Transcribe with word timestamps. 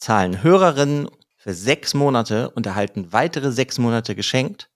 zahlen 0.00 0.42
Hörerinnen 0.42 1.08
für 1.36 1.54
sechs 1.54 1.94
Monate 1.94 2.50
und 2.50 2.66
erhalten 2.66 3.12
weitere 3.12 3.52
sechs 3.52 3.78
Monate 3.78 4.14
geschenkt. 4.14 4.70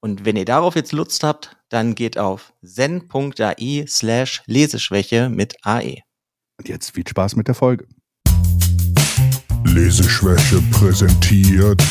Und 0.00 0.24
wenn 0.24 0.36
ihr 0.36 0.44
darauf 0.44 0.74
jetzt 0.74 0.92
Lust 0.92 1.22
habt, 1.22 1.56
dann 1.68 1.94
geht 1.94 2.18
auf 2.18 2.52
zen.ai 2.64 3.84
slash 3.86 4.42
Leseschwäche 4.46 5.28
mit 5.28 5.54
AE. 5.62 5.98
Und 6.58 6.68
jetzt 6.68 6.90
viel 6.90 7.06
Spaß 7.06 7.36
mit 7.36 7.48
der 7.48 7.54
Folge. 7.54 7.86
Leseschwäche 9.64 10.60
präsentiert 10.72 11.82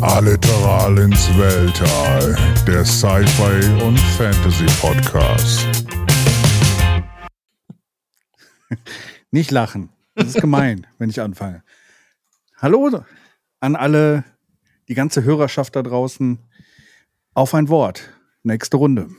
Alliteral 0.00 0.98
ins 0.98 1.28
Weltall, 1.36 2.36
der 2.66 2.84
Sci-Fi 2.84 3.82
und 3.82 3.98
Fantasy 3.98 4.66
Podcast. 4.80 5.66
Nicht 9.30 9.50
lachen. 9.50 9.90
Das 10.14 10.28
ist 10.28 10.40
gemein, 10.40 10.86
wenn 10.98 11.10
ich 11.10 11.20
anfange. 11.20 11.62
Hallo 12.58 13.04
an 13.60 13.76
alle, 13.76 14.24
die 14.88 14.94
ganze 14.94 15.22
Hörerschaft 15.22 15.76
da 15.76 15.82
draußen. 15.82 16.38
Auf 17.34 17.52
ein 17.52 17.68
Wort. 17.68 18.14
Nächste 18.44 18.78
Runde. 18.78 19.10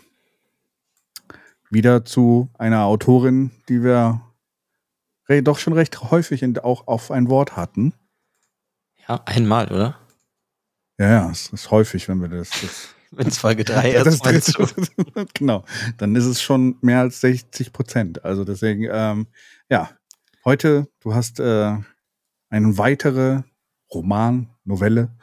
Wieder 1.70 2.04
zu 2.04 2.50
einer 2.58 2.86
Autorin, 2.86 3.52
die 3.70 3.84
wir 3.84 4.22
doch 5.44 5.60
schon 5.60 5.74
recht 5.74 6.10
häufig 6.10 6.44
auch 6.64 6.88
auf 6.88 7.12
ein 7.12 7.30
Wort 7.30 7.56
hatten. 7.56 7.94
Ja, 9.08 9.22
einmal, 9.26 9.72
oder? 9.72 10.00
Ja, 10.98 11.08
ja, 11.08 11.30
es 11.30 11.54
ist 11.54 11.70
häufig, 11.70 12.10
wenn 12.10 12.20
wir 12.20 12.30
das. 12.30 12.50
das 12.50 12.96
wenn 13.12 13.28
es 13.28 13.38
Folge 13.38 13.64
3 13.64 13.92
ist. 13.92 14.24
genau, 15.36 15.64
dann 16.00 16.16
ist 16.16 16.26
es 16.26 16.42
schon 16.42 16.78
mehr 16.82 17.02
als 17.02 17.22
60 17.22 17.72
Prozent. 17.72 18.26
Also 18.26 18.44
deswegen, 18.46 18.88
ähm, 18.92 19.28
ja, 19.70 19.92
heute, 20.44 20.88
du 21.02 21.14
hast 21.14 21.40
äh, 21.40 21.78
eine 22.50 22.78
weitere 22.78 23.42
Roman, 23.94 24.50
Novelle. 24.64 25.16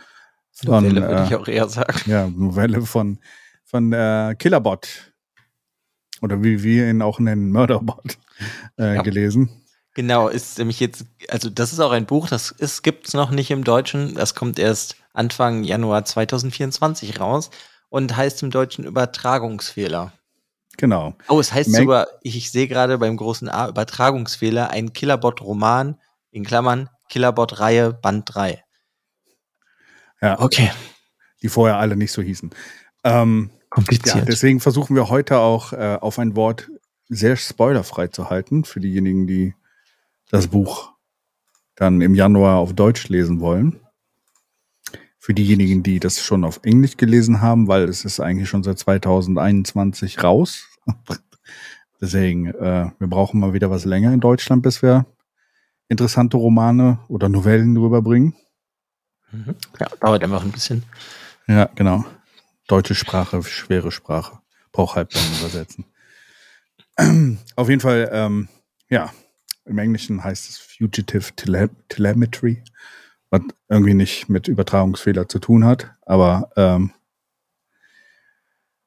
Von, 0.52 0.84
Novelle 0.84 1.02
würde 1.02 1.22
äh, 1.22 1.26
ich 1.26 1.34
auch 1.34 1.48
eher 1.48 1.68
sagen. 1.68 2.00
Ja, 2.06 2.28
Novelle 2.28 2.82
von, 2.82 3.18
von 3.64 3.92
äh, 3.92 4.34
Killerbot. 4.38 5.12
Oder 6.22 6.42
wie 6.42 6.62
wir 6.62 6.88
ihn 6.88 7.02
auch 7.02 7.18
nennen, 7.18 7.50
Murderbot, 7.50 8.18
äh, 8.78 8.96
ja. 8.96 9.02
gelesen. 9.02 9.50
Genau, 9.94 10.28
ist 10.28 10.58
nämlich 10.58 10.80
jetzt, 10.80 11.06
also 11.28 11.50
das 11.50 11.72
ist 11.72 11.80
auch 11.80 11.92
ein 11.92 12.06
Buch, 12.06 12.28
das 12.28 12.50
ist, 12.50 12.82
gibt's 12.82 13.14
noch 13.14 13.30
nicht 13.30 13.50
im 13.50 13.62
Deutschen. 13.62 14.14
Das 14.14 14.34
kommt 14.34 14.58
erst 14.58 14.96
Anfang 15.12 15.62
Januar 15.62 16.04
2024 16.04 17.20
raus 17.20 17.50
und 17.91 18.16
heißt 18.16 18.42
im 18.42 18.50
Deutschen 18.50 18.84
Übertragungsfehler. 18.84 20.12
Genau. 20.78 21.14
Oh, 21.28 21.38
es 21.38 21.52
heißt 21.52 21.70
Mag 21.70 21.80
sogar, 21.80 22.06
ich, 22.22 22.36
ich 22.36 22.50
sehe 22.50 22.66
gerade 22.66 22.98
beim 22.98 23.16
großen 23.16 23.48
A 23.48 23.68
Übertragungsfehler, 23.68 24.70
ein 24.70 24.92
Killerbot-Roman 24.92 26.00
in 26.32 26.44
Klammern 26.44 26.88
Killerbot-Reihe 27.09 27.92
Band 27.92 28.34
3. 28.34 28.65
Ja. 30.20 30.41
Okay. 30.41 30.70
Die 31.42 31.48
vorher 31.48 31.78
alle 31.78 31.97
nicht 31.97 32.12
so 32.12 32.22
hießen. 32.22 32.51
Ähm, 33.04 33.51
Kompliziert. 33.68 34.16
Ja, 34.16 34.24
deswegen 34.24 34.60
versuchen 34.60 34.97
wir 34.97 35.09
heute 35.09 35.39
auch 35.39 35.72
äh, 35.72 35.98
auf 36.01 36.18
ein 36.18 36.36
Wort 36.36 36.71
sehr 37.09 37.36
spoilerfrei 37.36 38.09
zu 38.09 38.30
halten 38.30 38.65
für 38.65 38.80
diejenigen, 38.80 39.27
die 39.27 39.54
das 40.30 40.48
Buch 40.48 40.92
dann 41.74 42.01
im 42.01 42.15
Januar 42.15 42.59
auf 42.59 42.72
Deutsch 42.72 43.09
lesen 43.09 43.41
wollen. 43.41 43.80
Für 45.18 45.34
diejenigen, 45.34 45.83
die 45.83 46.01
das 46.01 46.21
schon 46.21 46.45
auf 46.45 46.60
Englisch 46.62 46.97
gelesen 46.97 47.41
haben, 47.41 47.66
weil 47.66 47.89
es 47.89 48.04
ist 48.04 48.21
eigentlich 48.21 48.48
schon 48.48 48.62
seit 48.62 48.78
2021 48.78 50.22
raus. 50.22 50.68
Deswegen, 52.01 52.47
äh, 52.47 52.91
wir 52.98 53.06
brauchen 53.09 53.41
mal 53.41 53.54
wieder 53.54 53.71
was 53.71 53.84
länger 53.84 54.12
in 54.12 54.21
Deutschland, 54.21 54.62
bis 54.62 54.83
wir 54.83 55.06
interessante 55.89 56.36
Romane 56.36 56.98
oder 57.09 57.28
Novellen 57.28 57.77
rüberbringen. 57.77 58.34
Mhm. 59.33 59.54
Ja, 59.81 59.89
dauert 60.01 60.22
einfach 60.22 60.42
ein 60.42 60.53
bisschen. 60.53 60.84
Ja, 61.47 61.69
genau. 61.75 62.04
Deutsche 62.69 62.95
Sprache, 62.95 63.42
schwere 63.42 63.92
Sprache. 63.92 64.39
Braucht 64.72 64.97
halb 64.97 65.13
lang 65.13 65.25
übersetzen. 65.41 65.84
Auf 67.57 67.69
jeden 67.69 67.81
Fall, 67.81 68.09
ähm, 68.13 68.48
ja, 68.89 69.13
im 69.65 69.78
Englischen 69.78 70.22
heißt 70.22 70.48
es 70.48 70.59
Fugitive 70.59 71.34
Tele 71.36 71.71
Telemetry, 71.89 72.63
was 73.30 73.42
irgendwie 73.69 73.95
nicht 73.95 74.28
mit 74.28 74.48
Übertragungsfehler 74.48 75.28
zu 75.28 75.39
tun 75.39 75.65
hat. 75.65 75.91
Aber 76.03 76.51
ähm, 76.57 76.92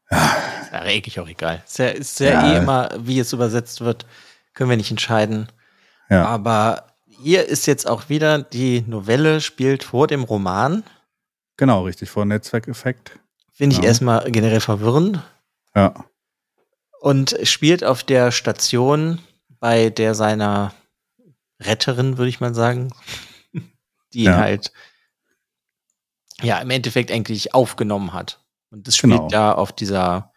ja. 0.09 0.35
Ist 0.61 0.73
eigentlich 0.73 1.19
auch 1.19 1.27
egal. 1.27 1.63
Ist 1.65 1.79
ja, 1.79 1.87
ist 1.87 2.19
ja, 2.19 2.29
ja 2.29 2.53
eh 2.53 2.57
immer, 2.57 2.89
wie 2.99 3.19
es 3.19 3.33
übersetzt 3.33 3.81
wird, 3.81 4.05
können 4.53 4.69
wir 4.69 4.77
nicht 4.77 4.91
entscheiden. 4.91 5.47
Ja. 6.09 6.25
Aber 6.25 6.87
hier 7.07 7.45
ist 7.45 7.65
jetzt 7.65 7.87
auch 7.87 8.09
wieder, 8.09 8.39
die 8.39 8.81
Novelle 8.81 9.41
spielt 9.41 9.83
vor 9.83 10.07
dem 10.07 10.23
Roman. 10.23 10.83
Genau, 11.57 11.83
richtig, 11.83 12.09
vor 12.09 12.25
Netzwerkeffekt. 12.25 13.19
Finde 13.51 13.75
ich 13.75 13.81
ja. 13.81 13.87
erstmal 13.87 14.31
generell 14.31 14.59
verwirrend. 14.59 15.23
Ja. 15.75 16.05
Und 16.99 17.37
spielt 17.43 17.83
auf 17.83 18.03
der 18.03 18.31
Station 18.31 19.19
bei 19.59 19.89
der 19.89 20.13
seiner 20.13 20.73
Retterin, 21.59 22.17
würde 22.17 22.29
ich 22.29 22.39
mal 22.39 22.53
sagen, 22.53 22.93
die 24.13 24.23
ja. 24.23 24.37
halt 24.37 24.71
ja 26.41 26.59
im 26.59 26.69
Endeffekt 26.69 27.11
eigentlich 27.11 27.55
aufgenommen 27.55 28.13
hat. 28.13 28.39
Und 28.69 28.87
das 28.87 28.97
spielt 28.97 29.13
genau. 29.13 29.27
da 29.29 29.51
auf 29.53 29.71
dieser 29.71 30.31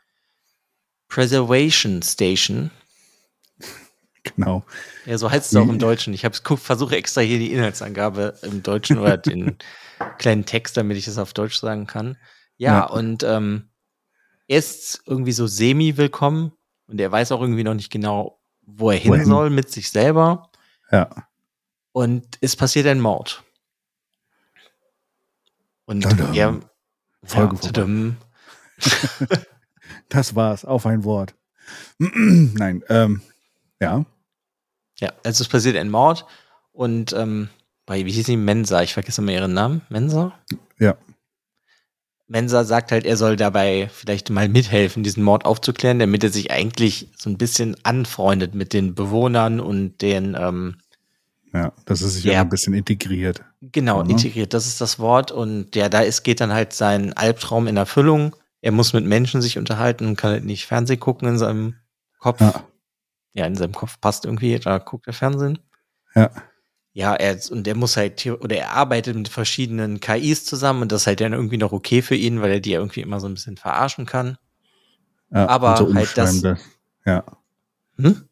Preservation 1.08 2.02
Station. 2.02 2.70
Genau. 4.22 4.64
Ja, 5.06 5.18
so 5.18 5.30
heißt 5.30 5.50
es 5.50 5.56
auch 5.56 5.68
im 5.68 5.78
Deutschen. 5.78 6.12
Ich 6.12 6.26
versuche 6.26 6.96
extra 6.96 7.20
hier 7.22 7.38
die 7.38 7.52
Inhaltsangabe 7.52 8.34
im 8.42 8.62
Deutschen 8.62 8.98
oder 8.98 9.16
den 9.16 9.56
kleinen 10.18 10.44
Text, 10.44 10.76
damit 10.76 10.96
ich 10.96 11.06
das 11.06 11.18
auf 11.18 11.32
Deutsch 11.32 11.56
sagen 11.56 11.86
kann. 11.86 12.16
Ja, 12.56 12.80
ja. 12.80 12.84
und 12.84 13.22
ähm, 13.22 13.70
er 14.46 14.58
ist 14.58 15.02
irgendwie 15.06 15.32
so 15.32 15.46
semi-willkommen 15.46 16.52
und 16.86 17.00
er 17.00 17.10
weiß 17.10 17.32
auch 17.32 17.40
irgendwie 17.40 17.64
noch 17.64 17.74
nicht 17.74 17.90
genau, 17.90 18.40
wo 18.62 18.90
er 18.90 18.98
hin 18.98 19.12
Wohin? 19.12 19.24
soll 19.24 19.50
mit 19.50 19.70
sich 19.70 19.90
selber. 19.90 20.50
Ja. 20.90 21.08
Und 21.92 22.38
es 22.40 22.56
passiert 22.56 22.86
ein 22.86 23.00
Mord. 23.00 23.42
Und 25.86 26.02
Tadam. 26.02 26.34
er. 26.34 26.60
Folge 27.24 27.56
ja, 27.62 28.16
das 30.08 30.34
war's, 30.34 30.64
auf 30.64 30.86
ein 30.86 31.04
Wort. 31.04 31.34
Nein, 31.98 32.82
ähm, 32.88 33.20
ja. 33.80 34.04
Ja, 34.98 35.12
also 35.24 35.42
es 35.42 35.48
passiert 35.48 35.76
ein 35.76 35.90
Mord 35.90 36.26
und 36.72 37.12
ähm, 37.14 37.48
bei, 37.86 38.04
wie 38.04 38.12
hieß 38.12 38.26
sie, 38.26 38.36
Mensa, 38.36 38.82
ich 38.82 38.92
vergesse 38.92 39.22
immer 39.22 39.32
ihren 39.32 39.54
Namen. 39.54 39.80
Mensa? 39.88 40.32
Ja. 40.78 40.96
Mensa 42.28 42.64
sagt 42.64 42.92
halt, 42.92 43.04
er 43.06 43.16
soll 43.16 43.36
dabei 43.36 43.90
vielleicht 43.92 44.30
mal 44.30 44.48
mithelfen, 44.48 45.02
diesen 45.02 45.24
Mord 45.24 45.44
aufzuklären, 45.44 45.98
damit 45.98 46.22
er 46.22 46.30
sich 46.30 46.52
eigentlich 46.52 47.08
so 47.16 47.28
ein 47.30 47.38
bisschen 47.38 47.76
anfreundet 47.82 48.54
mit 48.54 48.72
den 48.72 48.94
Bewohnern 48.94 49.58
und 49.58 50.00
den 50.02 50.36
ähm, 50.38 50.76
ja, 51.52 51.72
dass 51.84 52.02
er 52.02 52.08
sich 52.08 52.24
ja, 52.24 52.40
ein 52.40 52.48
bisschen 52.48 52.74
integriert. 52.74 53.42
Genau, 53.60 54.04
mhm. 54.04 54.10
integriert, 54.10 54.54
das 54.54 54.66
ist 54.66 54.80
das 54.80 54.98
Wort. 54.98 55.32
Und 55.32 55.74
ja, 55.74 55.88
da 55.88 56.00
ist, 56.00 56.22
geht 56.22 56.40
dann 56.40 56.52
halt 56.52 56.72
sein 56.72 57.12
Albtraum 57.14 57.66
in 57.66 57.76
Erfüllung. 57.76 58.36
Er 58.60 58.72
muss 58.72 58.92
mit 58.92 59.04
Menschen 59.04 59.42
sich 59.42 59.58
unterhalten 59.58 60.06
und 60.06 60.16
kann 60.16 60.30
halt 60.30 60.44
nicht 60.44 60.66
Fernsehen 60.66 61.00
gucken 61.00 61.28
in 61.28 61.38
seinem 61.38 61.74
Kopf. 62.18 62.40
Ja. 62.40 62.62
Ja, 63.32 63.46
in 63.46 63.54
seinem 63.54 63.72
Kopf 63.72 64.00
passt 64.00 64.24
irgendwie, 64.24 64.58
da 64.58 64.78
guckt 64.78 65.06
er 65.06 65.12
Fernsehen. 65.12 65.58
Ja. 66.14 66.30
Ja, 66.92 67.14
er, 67.14 67.38
und 67.50 67.68
er 67.68 67.76
muss 67.76 67.96
halt, 67.96 68.26
oder 68.26 68.56
er 68.56 68.72
arbeitet 68.72 69.14
mit 69.14 69.28
verschiedenen 69.28 70.00
KIs 70.00 70.44
zusammen 70.44 70.82
und 70.82 70.92
das 70.92 71.02
ist 71.02 71.06
halt 71.06 71.20
dann 71.20 71.32
irgendwie 71.32 71.56
noch 71.56 71.72
okay 71.72 72.02
für 72.02 72.16
ihn, 72.16 72.42
weil 72.42 72.50
er 72.50 72.60
die 72.60 72.72
irgendwie 72.72 73.00
immer 73.00 73.20
so 73.20 73.28
ein 73.28 73.34
bisschen 73.34 73.56
verarschen 73.56 74.06
kann. 74.06 74.38
Ja, 75.32 75.48
Aber 75.48 75.76
so 75.76 75.94
halt 75.94 76.16
das. 76.16 76.42
Ja. 77.06 77.24
Hm? 77.96 78.28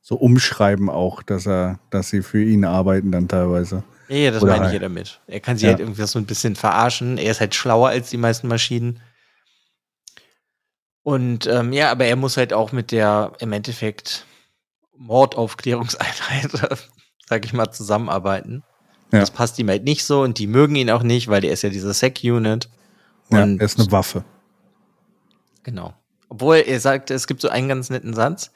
So 0.00 0.16
umschreiben 0.16 0.90
auch, 0.90 1.22
dass 1.22 1.46
er, 1.46 1.78
dass 1.90 2.10
sie 2.10 2.22
für 2.22 2.42
ihn 2.42 2.64
arbeiten 2.64 3.12
dann 3.12 3.28
teilweise. 3.28 3.84
Ja, 4.08 4.16
ja 4.16 4.30
das 4.32 4.42
Oder 4.42 4.56
meine 4.56 4.66
ich 4.66 4.72
ja 4.72 4.80
damit. 4.80 5.20
Er 5.28 5.38
kann 5.38 5.56
sie 5.56 5.66
ja. 5.66 5.72
halt 5.72 5.80
irgendwie 5.80 6.02
so 6.02 6.18
ein 6.18 6.26
bisschen 6.26 6.56
verarschen. 6.56 7.16
Er 7.16 7.30
ist 7.30 7.40
halt 7.40 7.54
schlauer 7.54 7.90
als 7.90 8.10
die 8.10 8.16
meisten 8.16 8.48
Maschinen. 8.48 9.00
Und 11.02 11.46
ähm, 11.46 11.72
ja, 11.72 11.92
aber 11.92 12.06
er 12.06 12.16
muss 12.16 12.36
halt 12.36 12.52
auch 12.52 12.72
mit 12.72 12.90
der 12.90 13.32
im 13.38 13.52
Endeffekt 13.52 14.26
Mordaufklärungseinheit 15.00 16.50
sag 17.30 17.44
ich 17.44 17.52
mal, 17.52 17.70
zusammenarbeiten. 17.70 18.64
Ja. 19.12 19.20
Das 19.20 19.30
passt 19.30 19.58
ihm 19.58 19.68
halt 19.68 19.84
nicht 19.84 20.04
so 20.04 20.22
und 20.22 20.38
die 20.38 20.46
mögen 20.46 20.74
ihn 20.74 20.90
auch 20.90 21.02
nicht, 21.02 21.28
weil 21.28 21.40
der 21.40 21.52
ist 21.52 21.62
ja 21.62 21.70
dieser 21.70 21.94
Sec-Unit. 21.94 22.68
Ja, 23.30 23.46
er 23.46 23.60
ist 23.60 23.78
eine 23.78 23.90
Waffe. 23.92 24.24
Genau. 25.62 25.94
Obwohl 26.28 26.56
er 26.56 26.80
sagt, 26.80 27.10
es 27.10 27.26
gibt 27.26 27.40
so 27.40 27.48
einen 27.48 27.68
ganz 27.68 27.88
netten 27.88 28.14
Satz, 28.14 28.52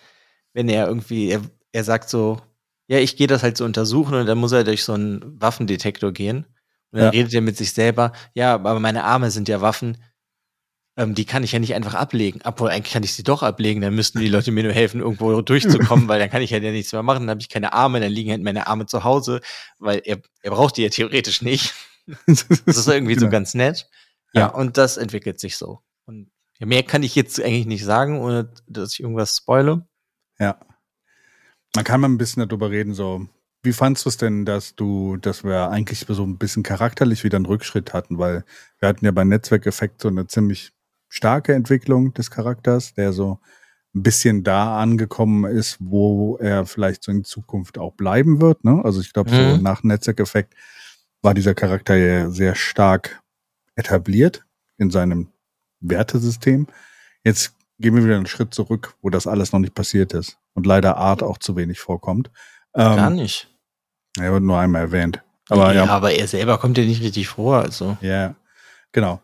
wenn 0.52 0.68
er 0.68 0.86
irgendwie, 0.86 1.30
er, 1.30 1.40
er 1.72 1.84
sagt 1.84 2.08
so, 2.08 2.40
ja, 2.88 2.98
ich 2.98 3.16
gehe 3.16 3.26
das 3.26 3.42
halt 3.42 3.56
so 3.56 3.64
untersuchen 3.64 4.14
und 4.14 4.26
dann 4.26 4.38
muss 4.38 4.52
er 4.52 4.64
durch 4.64 4.84
so 4.84 4.92
einen 4.92 5.40
Waffendetektor 5.40 6.12
gehen. 6.12 6.46
Und 6.90 6.98
dann 6.98 7.04
ja. 7.04 7.10
redet 7.10 7.34
er 7.34 7.40
mit 7.40 7.56
sich 7.56 7.72
selber, 7.72 8.12
ja, 8.34 8.54
aber 8.54 8.78
meine 8.78 9.04
Arme 9.04 9.30
sind 9.30 9.48
ja 9.48 9.60
Waffen, 9.60 9.98
ähm, 10.96 11.14
die 11.14 11.24
kann 11.24 11.42
ich 11.42 11.52
ja 11.52 11.58
nicht 11.58 11.74
einfach 11.74 11.94
ablegen. 11.94 12.40
Obwohl, 12.44 12.70
eigentlich 12.70 12.92
kann 12.92 13.02
ich 13.02 13.14
sie 13.14 13.24
doch 13.24 13.42
ablegen, 13.42 13.80
dann 13.80 13.94
müssten 13.94 14.20
die 14.20 14.28
Leute 14.28 14.52
mir 14.52 14.62
nur 14.62 14.72
helfen, 14.72 15.00
irgendwo 15.00 15.40
durchzukommen, 15.42 16.08
weil 16.08 16.20
dann 16.20 16.30
kann 16.30 16.42
ich 16.42 16.50
ja 16.50 16.60
nichts 16.60 16.92
mehr 16.92 17.02
machen, 17.02 17.22
dann 17.22 17.30
habe 17.30 17.40
ich 17.40 17.48
keine 17.48 17.72
Arme, 17.72 18.00
dann 18.00 18.12
liegen 18.12 18.30
halt 18.30 18.42
meine 18.42 18.66
Arme 18.66 18.86
zu 18.86 19.04
Hause, 19.04 19.40
weil 19.78 20.02
er, 20.04 20.18
er 20.42 20.50
braucht 20.50 20.76
die 20.76 20.82
ja 20.82 20.88
theoretisch 20.88 21.42
nicht. 21.42 21.74
das 22.26 22.46
ist 22.48 22.88
irgendwie 22.88 23.14
genau. 23.14 23.26
so 23.26 23.30
ganz 23.30 23.54
nett. 23.54 23.88
Ja, 24.32 24.40
ja, 24.40 24.46
und 24.48 24.76
das 24.76 24.96
entwickelt 24.96 25.40
sich 25.40 25.56
so. 25.56 25.80
Und 26.06 26.30
mehr 26.60 26.82
kann 26.82 27.02
ich 27.02 27.14
jetzt 27.14 27.40
eigentlich 27.40 27.66
nicht 27.66 27.84
sagen, 27.84 28.20
ohne 28.20 28.52
dass 28.66 28.92
ich 28.92 29.00
irgendwas 29.00 29.36
spoile. 29.36 29.86
Ja. 30.38 30.58
Man 31.74 31.84
kann 31.84 32.00
mal 32.00 32.08
ein 32.08 32.18
bisschen 32.18 32.46
darüber 32.46 32.70
reden, 32.70 32.94
so, 32.94 33.26
wie 33.64 33.72
fandst 33.72 34.04
du 34.04 34.10
es 34.10 34.16
denn, 34.16 34.44
dass 34.44 34.76
du, 34.76 35.16
dass 35.16 35.42
wir 35.42 35.70
eigentlich 35.70 36.04
so 36.06 36.22
ein 36.22 36.38
bisschen 36.38 36.62
charakterlich 36.62 37.24
wieder 37.24 37.36
einen 37.36 37.46
Rückschritt 37.46 37.94
hatten, 37.94 38.18
weil 38.18 38.44
wir 38.78 38.88
hatten 38.88 39.04
ja 39.04 39.10
bei 39.10 39.24
Netzwerkeffekt 39.24 40.02
so 40.02 40.08
eine 40.08 40.26
ziemlich 40.26 40.73
starke 41.14 41.54
Entwicklung 41.54 42.12
des 42.12 42.32
Charakters, 42.32 42.94
der 42.94 43.12
so 43.12 43.38
ein 43.94 44.02
bisschen 44.02 44.42
da 44.42 44.80
angekommen 44.80 45.44
ist, 45.44 45.76
wo 45.78 46.36
er 46.38 46.66
vielleicht 46.66 47.04
so 47.04 47.12
in 47.12 47.22
Zukunft 47.22 47.78
auch 47.78 47.92
bleiben 47.92 48.40
wird. 48.40 48.64
Ne? 48.64 48.80
Also 48.84 49.00
ich 49.00 49.12
glaube, 49.12 49.30
mhm. 49.30 49.34
so 49.34 49.62
nach 49.62 49.84
Netzwerkeffekt 49.84 50.54
war 51.22 51.32
dieser 51.32 51.54
Charakter 51.54 51.94
ja 51.94 52.30
sehr 52.30 52.56
stark 52.56 53.22
etabliert 53.76 54.44
in 54.76 54.90
seinem 54.90 55.28
Wertesystem. 55.78 56.66
Jetzt 57.22 57.54
gehen 57.78 57.94
wir 57.94 58.04
wieder 58.04 58.16
einen 58.16 58.26
Schritt 58.26 58.52
zurück, 58.52 58.96
wo 59.00 59.08
das 59.08 59.28
alles 59.28 59.52
noch 59.52 59.60
nicht 59.60 59.74
passiert 59.74 60.12
ist 60.14 60.38
und 60.54 60.66
leider 60.66 60.96
Art 60.96 61.22
auch 61.22 61.38
zu 61.38 61.54
wenig 61.54 61.78
vorkommt. 61.78 62.32
Ähm, 62.74 62.96
Gar 62.96 63.10
nicht. 63.10 63.48
Er 64.18 64.32
wird 64.32 64.42
nur 64.42 64.58
einmal 64.58 64.82
erwähnt. 64.82 65.22
Aber, 65.48 65.72
ja, 65.72 65.84
ja, 65.84 65.92
aber 65.92 66.12
er 66.12 66.26
selber 66.26 66.58
kommt 66.58 66.76
ja 66.76 66.84
nicht 66.84 67.02
richtig 67.02 67.28
vor. 67.28 67.58
Also. 67.58 67.96
Ja, 68.00 68.34
genau. 68.90 69.20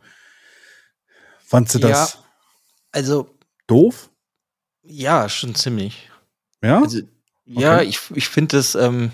Fandst 1.50 1.74
du 1.74 1.80
das? 1.80 2.12
Ja, 2.12 2.20
also. 2.92 3.28
Doof? 3.66 4.08
Ja, 4.84 5.28
schon 5.28 5.56
ziemlich. 5.56 6.08
Ja? 6.62 6.80
Also, 6.80 7.00
ja, 7.44 7.78
okay. 7.78 7.86
ich, 7.86 7.98
ich 8.14 8.28
finde 8.28 8.56
das, 8.56 8.76
ähm, 8.76 9.10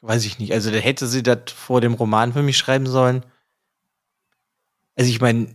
weiß 0.00 0.24
ich 0.24 0.38
nicht. 0.38 0.54
Also, 0.54 0.70
da 0.70 0.78
hätte 0.78 1.06
sie 1.06 1.22
das 1.22 1.52
vor 1.54 1.82
dem 1.82 1.92
Roman 1.92 2.32
für 2.32 2.42
mich 2.42 2.56
schreiben 2.56 2.86
sollen. 2.86 3.26
Also, 4.94 5.10
ich 5.10 5.20
meine, 5.20 5.54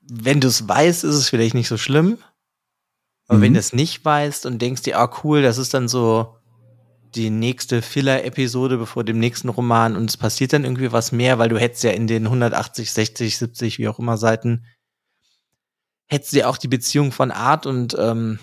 wenn 0.00 0.40
du 0.40 0.48
es 0.48 0.68
weißt, 0.68 1.04
ist 1.04 1.14
es 1.14 1.28
vielleicht 1.28 1.54
nicht 1.54 1.68
so 1.68 1.76
schlimm. 1.76 2.18
Aber 3.28 3.38
mhm. 3.38 3.42
wenn 3.42 3.54
du 3.54 3.60
es 3.60 3.72
nicht 3.72 4.04
weißt 4.04 4.46
und 4.46 4.60
denkst 4.60 4.82
dir, 4.82 4.98
ah, 4.98 5.08
cool, 5.22 5.42
das 5.42 5.58
ist 5.58 5.74
dann 5.74 5.86
so 5.86 6.38
die 7.14 7.30
nächste 7.30 7.82
Filler-Episode 7.82 8.78
bevor 8.78 9.04
dem 9.04 9.20
nächsten 9.20 9.48
Roman 9.48 9.94
und 9.94 10.10
es 10.10 10.16
passiert 10.16 10.54
dann 10.54 10.64
irgendwie 10.64 10.90
was 10.90 11.12
mehr, 11.12 11.38
weil 11.38 11.50
du 11.50 11.58
hättest 11.58 11.84
ja 11.84 11.92
in 11.92 12.08
den 12.08 12.24
180, 12.24 12.90
60, 12.90 13.38
70, 13.38 13.78
wie 13.78 13.86
auch 13.86 14.00
immer 14.00 14.16
Seiten 14.16 14.64
hättest 16.12 16.34
du 16.34 16.38
ja 16.40 16.48
auch 16.48 16.58
die 16.58 16.68
Beziehung 16.68 17.10
von 17.10 17.30
Art 17.30 17.64
und 17.64 17.96
ähm, 17.98 18.38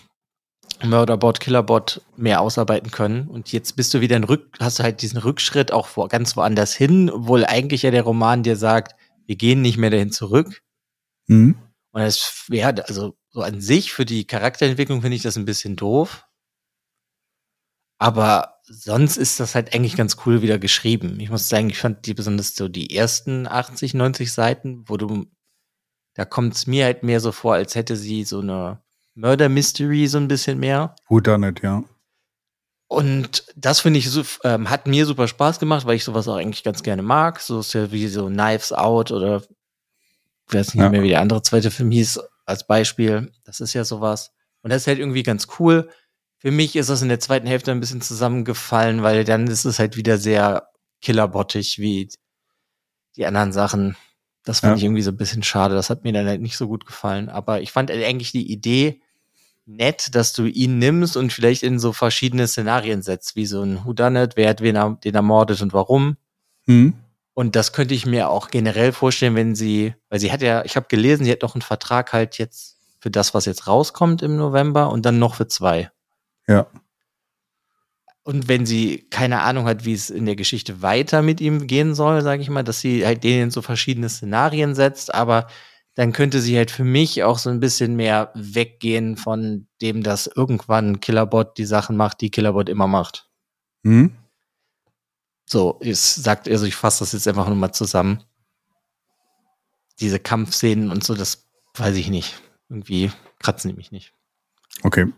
Murderbot, 0.84 1.40
Killerbot 1.40 2.02
mehr 2.18 2.42
ausarbeiten 2.42 2.90
können. 2.90 3.28
Und 3.28 3.52
jetzt 3.52 3.76
bist 3.76 3.94
du 3.94 4.02
wieder 4.02 4.18
in 4.18 4.24
Rück, 4.24 4.58
hast 4.60 4.80
du 4.80 4.84
halt 4.84 5.02
diesen 5.02 5.20
Rückschritt 5.20 5.72
auch 5.72 5.88
wo, 5.96 6.08
ganz 6.08 6.36
woanders 6.36 6.74
hin, 6.74 7.12
obwohl 7.12 7.46
eigentlich 7.46 7.84
ja 7.84 7.92
der 7.92 8.04
Roman 8.04 8.44
dir 8.44 8.56
sagt, 8.56 8.96
wir 9.28 9.36
gehen 9.36 9.62
nicht 9.62 9.78
mehr 9.78 9.92
dahin 9.92 10.12
zurück. 10.12 10.62
Mhm. 11.28 11.58
Und 11.92 12.02
das 12.02 12.46
wäre, 12.48 12.88
also 12.88 13.16
so 13.30 13.42
an 13.42 13.62
sich 13.62 13.94
für 13.94 14.06
die 14.06 14.26
Charakterentwicklung 14.26 15.02
finde 15.02 15.18
ich 15.18 15.22
das 15.24 15.38
ein 15.38 15.46
bisschen 15.46 15.76
doof. 15.76 16.26
Aber 18.00 18.56
sonst 18.64 19.18
ist 19.18 19.40
das 19.40 19.54
halt 19.54 19.76
eigentlich 19.76 19.96
ganz 19.96 20.18
cool 20.26 20.42
wieder 20.42 20.58
geschrieben. 20.58 21.20
Ich 21.20 21.30
muss 21.30 21.50
sagen, 21.50 21.70
ich 21.70 21.78
fand 21.78 22.06
die 22.08 22.14
besonders 22.16 22.56
so 22.56 22.68
die 22.68 22.96
ersten 22.96 23.46
80, 23.46 23.94
90 23.94 24.32
Seiten, 24.32 24.86
wo 24.88 24.98
du 24.98 25.28
da 26.20 26.26
kommt 26.26 26.54
es 26.54 26.68
mir 26.68 26.84
halt 26.84 27.02
mehr 27.02 27.22
so 27.22 27.32
vor, 27.32 27.54
als 27.54 27.76
hätte 27.76 27.96
sie 27.96 28.26
so 28.26 28.42
eine 28.42 28.82
Murder 29.16 29.48
Mystery 29.48 30.06
so 30.06 30.18
ein 30.18 30.28
bisschen 30.28 30.60
mehr. 30.60 30.94
Gut 31.08 31.28
da 31.28 31.38
nicht, 31.38 31.64
ja. 31.64 31.86
Und 32.90 33.46
das 33.56 33.80
finde 33.80 34.00
ich, 34.00 34.10
so, 34.10 34.26
ähm, 34.44 34.70
hat 34.70 34.86
mir 34.86 35.06
super 35.06 35.30
Spaß 35.30 35.60
gemacht, 35.60 35.86
weil 35.86 35.96
ich 35.96 36.04
sowas 36.04 36.28
auch 36.28 36.36
eigentlich 36.36 36.66
ganz 36.66 36.84
gerne 36.84 37.04
mag. 37.04 37.40
So 37.40 37.62
ist 37.62 37.72
ja 37.72 37.94
wie 37.94 38.10
so 38.10 38.28
Knives 38.28 38.74
Out 38.74 39.12
oder 39.12 39.44
ich 40.50 40.54
weiß 40.54 40.74
nicht 40.74 40.84
ja. 40.84 40.90
mehr, 40.90 41.04
wie 41.04 41.08
der 41.08 41.22
andere 41.22 41.42
zweite 41.42 41.72
Film 41.72 41.90
hieß, 41.90 42.20
als 42.46 42.68
Beispiel. 42.68 43.32
Das 43.46 43.62
ist 43.62 43.74
ja 43.74 43.86
sowas. 43.86 44.32
Und 44.62 44.72
das 44.72 44.82
ist 44.82 44.88
halt 44.88 45.00
irgendwie 45.00 45.24
ganz 45.24 45.48
cool. 45.58 45.90
Für 46.40 46.52
mich 46.52 46.76
ist 46.76 46.90
das 46.90 47.02
in 47.02 47.08
der 47.08 47.22
zweiten 47.22 47.48
Hälfte 47.48 47.72
ein 47.72 47.80
bisschen 47.80 48.02
zusammengefallen, 48.02 49.04
weil 49.04 49.24
dann 49.24 49.48
ist 49.48 49.64
es 49.64 49.80
halt 49.80 49.96
wieder 49.96 50.18
sehr 50.18 50.68
killerbottig, 51.00 51.80
wie 51.80 52.10
die 53.16 53.26
anderen 53.26 53.54
Sachen, 53.54 53.96
das 54.50 54.62
fand 54.62 54.72
Ja. 54.72 54.78
ich 54.78 54.84
irgendwie 54.84 55.04
so 55.04 55.12
ein 55.12 55.18
bisschen 55.18 55.44
schade. 55.44 55.76
Das 55.76 55.92
hat 55.92 56.04
mir 56.04 56.12
dann 56.12 56.26
halt 56.26 56.42
nicht 56.42 56.58
so 56.58 56.68
gut 56.68 56.88
gefallen. 56.88 57.30
Aber 57.30 57.62
ich 57.62 57.72
fand 57.72 57.92
eigentlich 57.92 58.32
die 58.32 58.52
Idee 58.52 59.00
nett, 59.68 60.16
dass 60.16 60.34
du 60.34 60.46
ihn 60.48 60.80
nimmst 60.80 61.16
und 61.16 61.32
vielleicht 61.32 61.62
in 61.62 61.78
so 61.78 61.94
verschiedene 61.94 62.48
Szenarien 62.48 63.04
setzt, 63.04 63.36
wie 63.36 63.46
so 63.46 63.62
ein 63.62 63.86
Whodunit, 63.86 64.38
wer 64.38 64.50
hat 64.50 64.62
wen 64.62 64.98
den 65.04 65.14
ermordet 65.14 65.62
und 65.62 65.72
warum. 65.72 66.18
Hm? 66.66 66.96
Und 67.36 67.56
das 67.56 67.74
könnte 67.74 67.94
ich 67.94 68.08
mir 68.08 68.30
auch 68.32 68.50
generell 68.50 68.92
vorstellen, 68.92 69.36
wenn 69.36 69.54
sie, 69.54 69.94
weil 70.10 70.20
sie 70.20 70.32
hat 70.32 70.42
ja, 70.42 70.66
ich 70.66 70.76
habe 70.76 70.88
gelesen, 70.90 71.26
sie 71.26 71.32
hat 71.32 71.44
noch 71.44 71.54
einen 71.54 71.62
Vertrag 71.62 72.12
halt 72.12 72.40
jetzt 72.40 72.78
für 73.00 73.12
das, 73.12 73.36
was 73.36 73.46
jetzt 73.46 73.68
rauskommt 73.68 74.24
im 74.24 74.36
November 74.36 74.90
und 74.92 75.06
dann 75.06 75.20
noch 75.20 75.36
für 75.36 75.48
zwei. 75.48 75.92
Ja. 76.48 76.66
Und 78.30 78.48
wenn 78.48 78.68
sie 78.68 79.08
keine 79.10 79.42
Ahnung 79.42 79.66
hat, 79.66 79.86
wie 79.86 79.94
es 79.94 80.12
in 80.12 80.28
der 80.28 80.36
Geschichte 80.36 80.84
weiter 80.84 81.24
mit 81.24 81.42
ihm 81.42 81.66
gehen 81.66 81.96
soll, 81.96 82.22
sage 82.22 82.44
ich 82.44 82.50
mal, 82.52 82.62
dass 82.62 82.80
sie 82.80 83.04
halt 83.04 83.24
den 83.24 83.46
in 83.46 83.50
so 83.50 83.64
verschiedene 83.64 84.08
Szenarien 84.08 84.76
setzt, 84.76 85.12
aber 85.16 85.48
dann 85.96 86.14
könnte 86.14 86.40
sie 86.40 86.56
halt 86.56 86.70
für 86.70 86.84
mich 86.84 87.24
auch 87.24 87.40
so 87.40 87.50
ein 87.50 87.60
bisschen 87.60 87.96
mehr 87.96 88.32
weggehen 88.36 89.18
von 89.18 89.68
dem, 89.82 90.04
dass 90.04 90.28
irgendwann 90.28 91.00
Killerbot 91.00 91.58
die 91.58 91.66
Sachen 91.66 91.98
macht, 91.98 92.22
die 92.22 92.30
Killerbot 92.30 92.70
immer 92.70 92.86
macht. 92.86 93.32
Hm? 93.84 94.16
So, 95.48 95.80
es 95.82 96.14
sagt, 96.14 96.48
also 96.48 96.68
ich 96.68 96.76
fasse 96.76 97.00
das 97.00 97.14
jetzt 97.14 97.28
einfach 97.28 97.48
nur 97.48 97.56
mal 97.56 97.72
zusammen. 97.72 98.24
Diese 100.00 100.20
Kampfszenen 100.20 100.92
und 100.92 101.04
so, 101.04 101.16
das 101.16 101.50
weiß 101.74 101.96
ich 101.96 102.10
nicht. 102.12 102.40
Irgendwie 102.70 103.12
kratzen 103.40 103.72
die 103.72 103.76
mich 103.76 103.92
nicht. 103.92 104.14
Okay. 104.84 105.12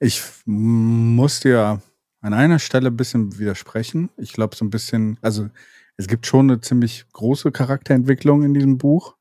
Ich 0.00 0.20
muss 0.46 1.38
dir 1.38 1.80
an 2.24 2.32
einer 2.32 2.58
Stelle 2.58 2.88
ein 2.88 2.96
bisschen 2.96 3.38
widersprechen. 3.38 4.08
Ich 4.16 4.32
glaube, 4.32 4.56
so 4.56 4.64
ein 4.64 4.70
bisschen, 4.70 5.18
also 5.20 5.50
es 5.98 6.06
gibt 6.06 6.26
schon 6.26 6.50
eine 6.50 6.58
ziemlich 6.58 7.04
große 7.12 7.52
Charakterentwicklung 7.52 8.42
in 8.44 8.54
diesem 8.54 8.78
Buch. 8.78 9.14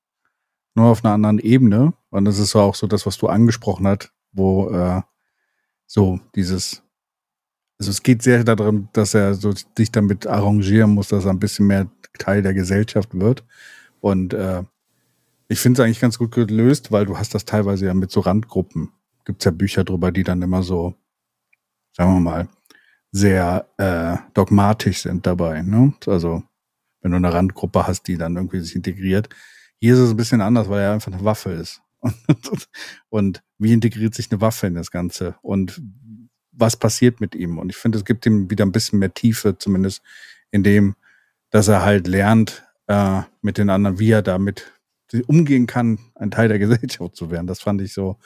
Nur 0.74 0.86
auf 0.86 1.04
einer 1.04 1.14
anderen 1.14 1.40
Ebene. 1.40 1.94
Und 2.12 2.24
das 2.24 2.40
ist 2.40 2.56
auch 2.56 2.76
so 2.76 2.88
das, 2.88 3.06
was 3.06 3.18
du 3.18 3.28
angesprochen 3.28 3.88
hast, 3.88 4.14
wo 4.32 4.70
äh, 4.70 5.02
so 5.86 6.22
dieses, 6.34 6.82
also 7.78 7.92
es 7.92 8.04
geht 8.04 8.22
sehr 8.22 8.46
darum, 8.46 8.88
dass 8.94 9.14
er 9.14 9.34
so 9.34 9.54
sich 9.78 9.92
damit 9.92 10.26
arrangieren 10.26 10.92
muss, 10.92 11.10
dass 11.10 11.26
er 11.26 11.32
ein 11.32 11.40
bisschen 11.40 11.68
mehr 11.68 11.92
Teil 12.18 12.42
der 12.42 12.54
Gesellschaft 12.54 13.20
wird. 13.20 13.44
Und 14.00 14.34
äh, 14.34 14.64
ich 15.50 15.60
finde 15.60 15.82
es 15.82 15.86
eigentlich 15.86 16.00
ganz 16.00 16.18
gut 16.18 16.32
gelöst, 16.32 16.94
weil 16.94 17.06
du 17.06 17.18
hast 17.18 17.36
das 17.36 17.44
teilweise 17.44 17.86
ja 17.86 17.94
mit 17.94 18.12
so 18.12 18.22
Randgruppen. 18.22 18.94
Gibt's 19.26 19.44
ja 19.44 19.52
Bücher 19.52 19.84
drüber, 19.84 20.14
die 20.14 20.24
dann 20.24 20.42
immer 20.42 20.64
so, 20.64 20.96
sagen 21.92 22.14
wir 22.14 22.22
mal, 22.22 22.48
sehr 23.14 23.68
äh, 23.78 24.18
dogmatisch 24.34 25.04
sind 25.04 25.26
dabei. 25.26 25.62
Ne? 25.62 25.94
Also 26.08 26.44
wenn 27.02 27.12
du 27.12 27.18
eine 27.18 27.32
Randgruppe 27.32 27.86
hast, 27.86 28.08
die 28.08 28.18
dann 28.18 28.36
irgendwie 28.36 28.60
sich 28.60 28.76
integriert. 28.76 29.30
Hier 29.80 29.94
ist 29.94 30.00
es 30.00 30.10
ein 30.10 30.18
bisschen 30.18 30.42
anders, 30.42 30.68
weil 30.68 30.82
er 30.82 30.94
einfach 30.94 31.12
eine 31.12 31.24
Waffe 31.24 31.52
ist. 31.52 31.82
Und 33.10 33.44
wie 33.60 33.72
integriert 33.72 34.16
sich 34.16 34.32
eine 34.32 34.42
Waffe 34.42 34.68
in 34.68 34.74
das 34.74 34.90
Ganze? 34.90 35.36
Und 35.42 35.80
was 36.52 36.76
passiert 36.76 37.22
mit 37.22 37.36
ihm? 37.36 37.60
Und 37.60 37.70
ich 37.70 37.76
finde, 37.76 38.00
es 38.00 38.06
gibt 38.06 38.26
ihm 38.26 38.50
wieder 38.50 38.66
ein 38.66 38.72
bisschen 38.72 39.00
mehr 39.00 39.14
Tiefe, 39.14 39.58
zumindest 39.58 40.02
in 40.50 40.64
dem, 40.64 40.96
dass 41.52 41.68
er 41.68 41.84
halt 41.84 42.08
lernt, 42.08 42.64
äh, 42.88 43.22
mit 43.42 43.58
den 43.58 43.70
anderen, 43.70 44.00
wie 44.00 44.12
er 44.12 44.24
damit 44.24 44.72
umgehen 45.28 45.68
kann, 45.68 46.00
ein 46.16 46.32
Teil 46.32 46.48
der 46.48 46.60
Gesellschaft 46.60 47.16
zu 47.16 47.30
werden. 47.30 47.46
Das 47.46 47.62
fand 47.62 47.80
ich 47.82 47.94
so 47.94 48.18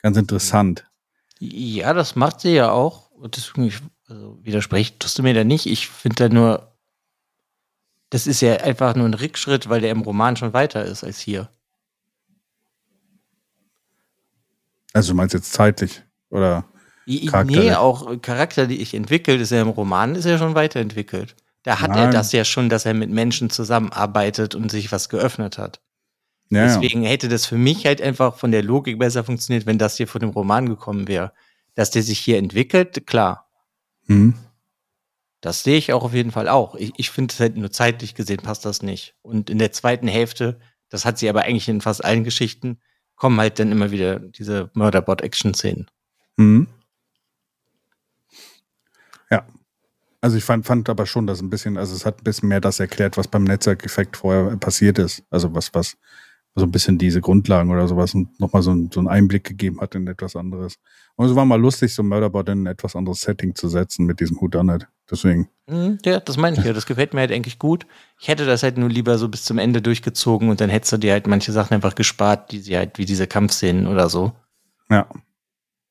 ganz 0.00 0.16
interessant. 0.16 0.88
Ja, 1.40 1.92
das 1.92 2.14
macht 2.14 2.40
sie 2.40 2.54
ja 2.54 2.70
auch. 2.70 3.10
Und 3.10 3.36
deswegen, 3.36 3.66
ich, 3.66 3.80
also 4.08 4.38
widerspricht, 4.42 5.00
tust 5.00 5.18
du 5.18 5.22
mir 5.22 5.34
da 5.34 5.44
nicht. 5.44 5.66
Ich 5.66 5.88
finde 5.88 6.28
da 6.28 6.34
nur, 6.34 6.72
das 8.10 8.26
ist 8.26 8.40
ja 8.40 8.56
einfach 8.56 8.94
nur 8.94 9.06
ein 9.06 9.14
Rückschritt, 9.14 9.68
weil 9.68 9.80
der 9.80 9.90
im 9.90 10.00
Roman 10.00 10.36
schon 10.36 10.52
weiter 10.52 10.84
ist 10.84 11.04
als 11.04 11.18
hier. 11.18 11.50
Also 14.94 15.12
du 15.12 15.16
meinst 15.16 15.34
jetzt 15.34 15.52
zeitlich 15.52 16.02
oder 16.30 16.64
Charakter, 17.26 17.60
nee, 17.60 17.70
ne? 17.70 17.78
auch 17.78 18.20
Charakter, 18.20 18.66
die 18.66 18.80
ich 18.80 18.94
entwickelt, 18.94 19.40
ist 19.40 19.50
ja 19.50 19.62
im 19.62 19.68
Roman, 19.68 20.14
ist 20.14 20.24
ja 20.24 20.38
schon 20.38 20.54
weiterentwickelt. 20.54 21.36
Da 21.62 21.80
hat 21.80 21.90
er 21.90 22.04
Nein. 22.04 22.10
das 22.12 22.32
ja 22.32 22.44
schon, 22.44 22.68
dass 22.68 22.86
er 22.86 22.94
mit 22.94 23.10
Menschen 23.10 23.50
zusammenarbeitet 23.50 24.54
und 24.54 24.70
sich 24.70 24.90
was 24.92 25.08
geöffnet 25.08 25.58
hat. 25.58 25.80
ja. 26.50 26.64
Deswegen 26.64 27.02
hätte 27.02 27.28
das 27.28 27.46
für 27.46 27.58
mich 27.58 27.84
halt 27.84 28.00
einfach 28.00 28.36
von 28.36 28.52
der 28.52 28.62
Logik 28.62 28.98
besser 28.98 29.24
funktioniert, 29.24 29.66
wenn 29.66 29.78
das 29.78 29.96
hier 29.96 30.08
von 30.08 30.20
dem 30.20 30.30
Roman 30.30 30.66
gekommen 30.66 31.08
wäre. 31.08 31.32
Dass 31.74 31.90
der 31.90 32.02
sich 32.02 32.18
hier 32.18 32.38
entwickelt, 32.38 33.06
klar. 33.06 33.47
Hm. 34.08 34.34
Das 35.40 35.62
sehe 35.62 35.78
ich 35.78 35.92
auch 35.92 36.04
auf 36.04 36.14
jeden 36.14 36.32
Fall 36.32 36.48
auch. 36.48 36.74
Ich, 36.74 36.92
ich 36.96 37.10
finde 37.10 37.32
es 37.32 37.38
halt 37.38 37.56
nur 37.56 37.70
zeitlich 37.70 38.14
gesehen 38.14 38.38
passt 38.38 38.64
das 38.64 38.82
nicht. 38.82 39.14
Und 39.22 39.50
in 39.50 39.58
der 39.58 39.72
zweiten 39.72 40.08
Hälfte, 40.08 40.58
das 40.88 41.04
hat 41.04 41.18
sie 41.18 41.28
aber 41.28 41.42
eigentlich 41.42 41.68
in 41.68 41.80
fast 41.80 42.04
allen 42.04 42.24
Geschichten, 42.24 42.80
kommen 43.14 43.38
halt 43.38 43.58
dann 43.58 43.70
immer 43.70 43.90
wieder 43.90 44.18
diese 44.18 44.70
Murderbot-Action-Szenen. 44.74 45.88
Hm. 46.38 46.66
Ja. 49.30 49.46
Also 50.20 50.36
ich 50.36 50.44
fand, 50.44 50.66
fand 50.66 50.88
aber 50.88 51.06
schon, 51.06 51.26
dass 51.28 51.40
ein 51.40 51.50
bisschen, 51.50 51.76
also 51.76 51.94
es 51.94 52.04
hat 52.04 52.20
ein 52.20 52.24
bisschen 52.24 52.48
mehr 52.48 52.60
das 52.60 52.80
erklärt, 52.80 53.16
was 53.16 53.28
beim 53.28 53.44
Netzwerkeffekt 53.44 54.16
vorher 54.16 54.56
passiert 54.56 54.98
ist. 54.98 55.22
Also 55.30 55.54
was, 55.54 55.72
was, 55.74 55.96
so 56.58 56.64
ein 56.66 56.70
bisschen 56.72 56.98
diese 56.98 57.20
Grundlagen 57.20 57.70
oder 57.70 57.86
sowas 57.88 58.14
und 58.14 58.38
nochmal 58.40 58.62
so, 58.62 58.70
ein- 58.72 58.90
so 58.92 59.00
einen 59.00 59.08
Einblick 59.08 59.44
gegeben 59.44 59.80
hat 59.80 59.94
in 59.94 60.06
etwas 60.06 60.36
anderes. 60.36 60.76
Und 61.16 61.26
es 61.28 61.34
war 61.34 61.44
mal 61.44 61.60
lustig, 61.60 61.94
so 61.94 62.02
Murderbot 62.02 62.48
in 62.48 62.62
ein 62.62 62.66
etwas 62.66 62.94
anderes 62.96 63.20
Setting 63.22 63.54
zu 63.54 63.68
setzen 63.68 64.06
mit 64.06 64.20
diesem 64.20 64.40
Whodunit. 64.40 64.86
Deswegen. 65.10 65.48
Mhm, 65.68 65.98
ja, 66.04 66.20
das 66.20 66.36
meine 66.36 66.58
ich 66.58 66.64
ja. 66.64 66.72
Das 66.72 66.86
gefällt 66.86 67.14
mir 67.14 67.20
halt 67.20 67.32
eigentlich 67.32 67.58
gut. 67.58 67.86
Ich 68.20 68.28
hätte 68.28 68.44
das 68.46 68.62
halt 68.62 68.76
nur 68.78 68.88
lieber 68.88 69.18
so 69.18 69.28
bis 69.28 69.44
zum 69.44 69.58
Ende 69.58 69.80
durchgezogen 69.82 70.50
und 70.50 70.60
dann 70.60 70.70
hättest 70.70 70.92
du 70.92 70.96
dir 70.98 71.12
halt 71.12 71.26
manche 71.26 71.50
Sachen 71.52 71.74
einfach 71.74 71.94
gespart, 71.94 72.52
die 72.52 72.58
sie 72.60 72.76
halt, 72.76 72.98
wie 72.98 73.06
diese 73.06 73.26
Kampfszenen 73.26 73.86
oder 73.86 74.08
so. 74.10 74.32
Ja. 74.90 75.06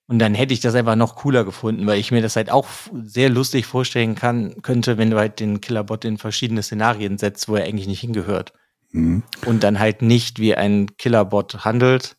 Und 0.10 0.20
dann 0.20 0.34
hätte 0.36 0.54
ich 0.54 0.62
das 0.62 0.74
einfach 0.76 0.96
noch 0.96 1.16
cooler 1.16 1.44
gefunden, 1.44 1.86
weil 1.86 2.00
ich 2.00 2.12
mir 2.12 2.22
das 2.22 2.38
halt 2.38 2.50
auch 2.50 2.66
sehr 3.04 3.30
lustig 3.30 3.66
vorstellen 3.66 4.16
kann, 4.16 4.62
könnte, 4.62 4.98
wenn 4.98 5.10
du 5.12 5.18
halt 5.18 5.42
den 5.42 5.60
Killerbot 5.60 6.06
in 6.06 6.18
verschiedene 6.18 6.64
Szenarien 6.64 7.18
setzt, 7.18 7.50
wo 7.50 7.56
er 7.56 7.66
eigentlich 7.66 7.88
nicht 7.88 8.00
hingehört. 8.00 8.54
Mhm. 8.98 9.24
Und 9.46 9.63
dann 9.63 9.80
halt 9.80 10.01
nicht 10.01 10.39
wie 10.39 10.56
ein 10.56 10.96
Killerbot 10.98 11.66
handelt, 11.66 12.18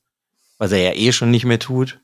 was 0.59 0.73
er 0.73 0.79
ja 0.83 0.93
eh 0.95 1.13
schon 1.13 1.31
nicht 1.31 1.45
mehr 1.45 1.59
tut, 1.59 2.01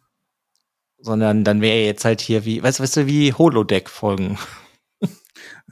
sondern 0.99 1.45
dann 1.45 1.61
wäre 1.61 1.77
er 1.77 1.87
jetzt 1.87 2.05
halt 2.05 2.21
hier 2.21 2.45
wie, 2.45 2.63
weißt, 2.63 2.81
weißt 2.81 2.97
du, 2.97 3.07
wie 3.07 3.33
Holodeck-Folgen 3.33 4.39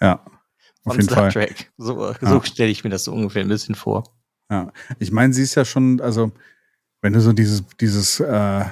Ja. 0.00 0.25
Auf 0.85 0.94
jeden 0.97 1.04
Star 1.06 1.30
Fall. 1.30 1.32
Trek. 1.32 1.73
So, 1.78 2.11
Ja. 2.11 2.16
so 2.21 2.40
stelle 2.42 2.71
ich 2.71 2.82
mir 2.82 2.90
das 2.90 3.04
so 3.04 3.12
ungefähr 3.12 3.42
ein 3.42 3.49
bisschen 3.49 3.76
vor. 3.76 4.04
Ja, 4.50 4.73
ich 4.99 5.12
meine, 5.12 5.32
sie 5.32 5.42
ist 5.42 5.54
ja 5.54 5.64
schon, 5.64 6.00
also 6.00 6.32
wenn 7.00 7.12
du 7.12 7.21
so 7.21 7.32
dieses, 7.32 7.62
dieses 7.80 8.18
äh, 8.21 8.64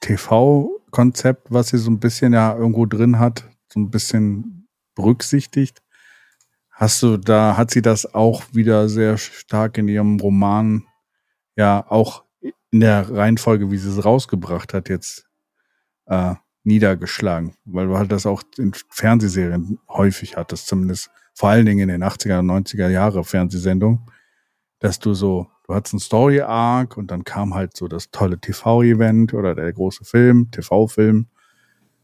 TV-Konzept, 0.00 1.50
was 1.50 1.68
sie 1.68 1.78
so 1.78 1.90
ein 1.90 2.00
bisschen 2.00 2.32
ja 2.32 2.56
irgendwo 2.56 2.86
drin 2.86 3.18
hat, 3.18 3.44
so 3.72 3.78
ein 3.80 3.90
bisschen 3.90 4.68
berücksichtigt, 4.94 5.80
hast 6.78 7.02
du 7.02 7.16
da, 7.16 7.56
hat 7.56 7.70
sie 7.70 7.82
das 7.82 8.14
auch 8.14 8.42
wieder 8.52 8.88
sehr 8.88 9.18
stark 9.18 9.78
in 9.78 9.88
ihrem 9.88 10.18
Roman, 10.20 10.84
ja, 11.56 11.84
auch 11.88 12.24
in 12.70 12.80
der 12.80 13.10
Reihenfolge, 13.10 13.70
wie 13.70 13.78
sie 13.78 13.90
es 13.90 14.04
rausgebracht 14.04 14.74
hat, 14.74 14.88
jetzt 14.88 15.26
äh, 16.06 16.34
niedergeschlagen, 16.64 17.54
weil 17.64 17.88
du 17.88 17.98
halt 17.98 18.12
das 18.12 18.26
auch 18.26 18.42
in 18.56 18.72
Fernsehserien 18.90 19.78
häufig 19.88 20.36
hattest, 20.36 20.66
zumindest 20.66 21.10
vor 21.34 21.50
allen 21.50 21.66
Dingen 21.66 21.88
in 21.88 22.00
den 22.00 22.04
80er 22.04 22.40
und 22.40 22.50
90er 22.50 22.88
Jahre 22.88 23.24
Fernsehsendungen 23.24 24.08
dass 24.78 24.98
du 24.98 25.14
so, 25.14 25.48
du 25.66 25.74
hattest 25.74 25.94
einen 25.94 26.00
Story-Arc 26.00 26.96
und 26.96 27.10
dann 27.10 27.24
kam 27.24 27.54
halt 27.54 27.76
so 27.76 27.88
das 27.88 28.10
tolle 28.10 28.38
TV-Event 28.38 29.34
oder 29.34 29.54
der 29.54 29.72
große 29.72 30.04
Film, 30.04 30.50
TV-Film. 30.50 31.26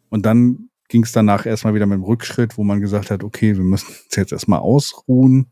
Und 0.09 0.27
dann 0.27 0.71
ging 0.89 1.05
es 1.05 1.13
danach 1.13 1.47
erstmal 1.47 1.75
wieder 1.75 1.87
mit 1.87 1.97
dem 1.97 2.05
Rückschritt, 2.05 2.59
wo 2.59 2.65
man 2.65 2.81
gesagt 2.81 3.11
hat, 3.11 3.25
okay, 3.25 3.57
wir 3.57 3.65
müssen 3.65 3.89
uns 4.05 4.17
jetzt 4.17 4.33
erstmal 4.33 4.61
ausruhen. 4.61 5.51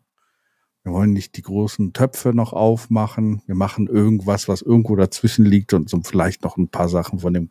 Wir 0.85 0.93
wollen 0.93 1.13
nicht 1.13 1.37
die 1.37 1.43
großen 1.43 1.93
Töpfe 1.93 2.31
noch 2.35 2.53
aufmachen. 2.53 3.41
Wir 3.47 3.55
machen 3.55 3.87
irgendwas, 3.87 4.49
was 4.49 4.63
irgendwo 4.63 4.97
dazwischen 4.97 5.45
liegt 5.45 5.73
und 5.75 5.89
so 5.89 6.01
vielleicht 6.03 6.43
noch 6.43 6.57
ein 6.57 6.69
paar 6.69 6.89
Sachen 6.89 7.21
von 7.21 7.33
dem 7.33 7.49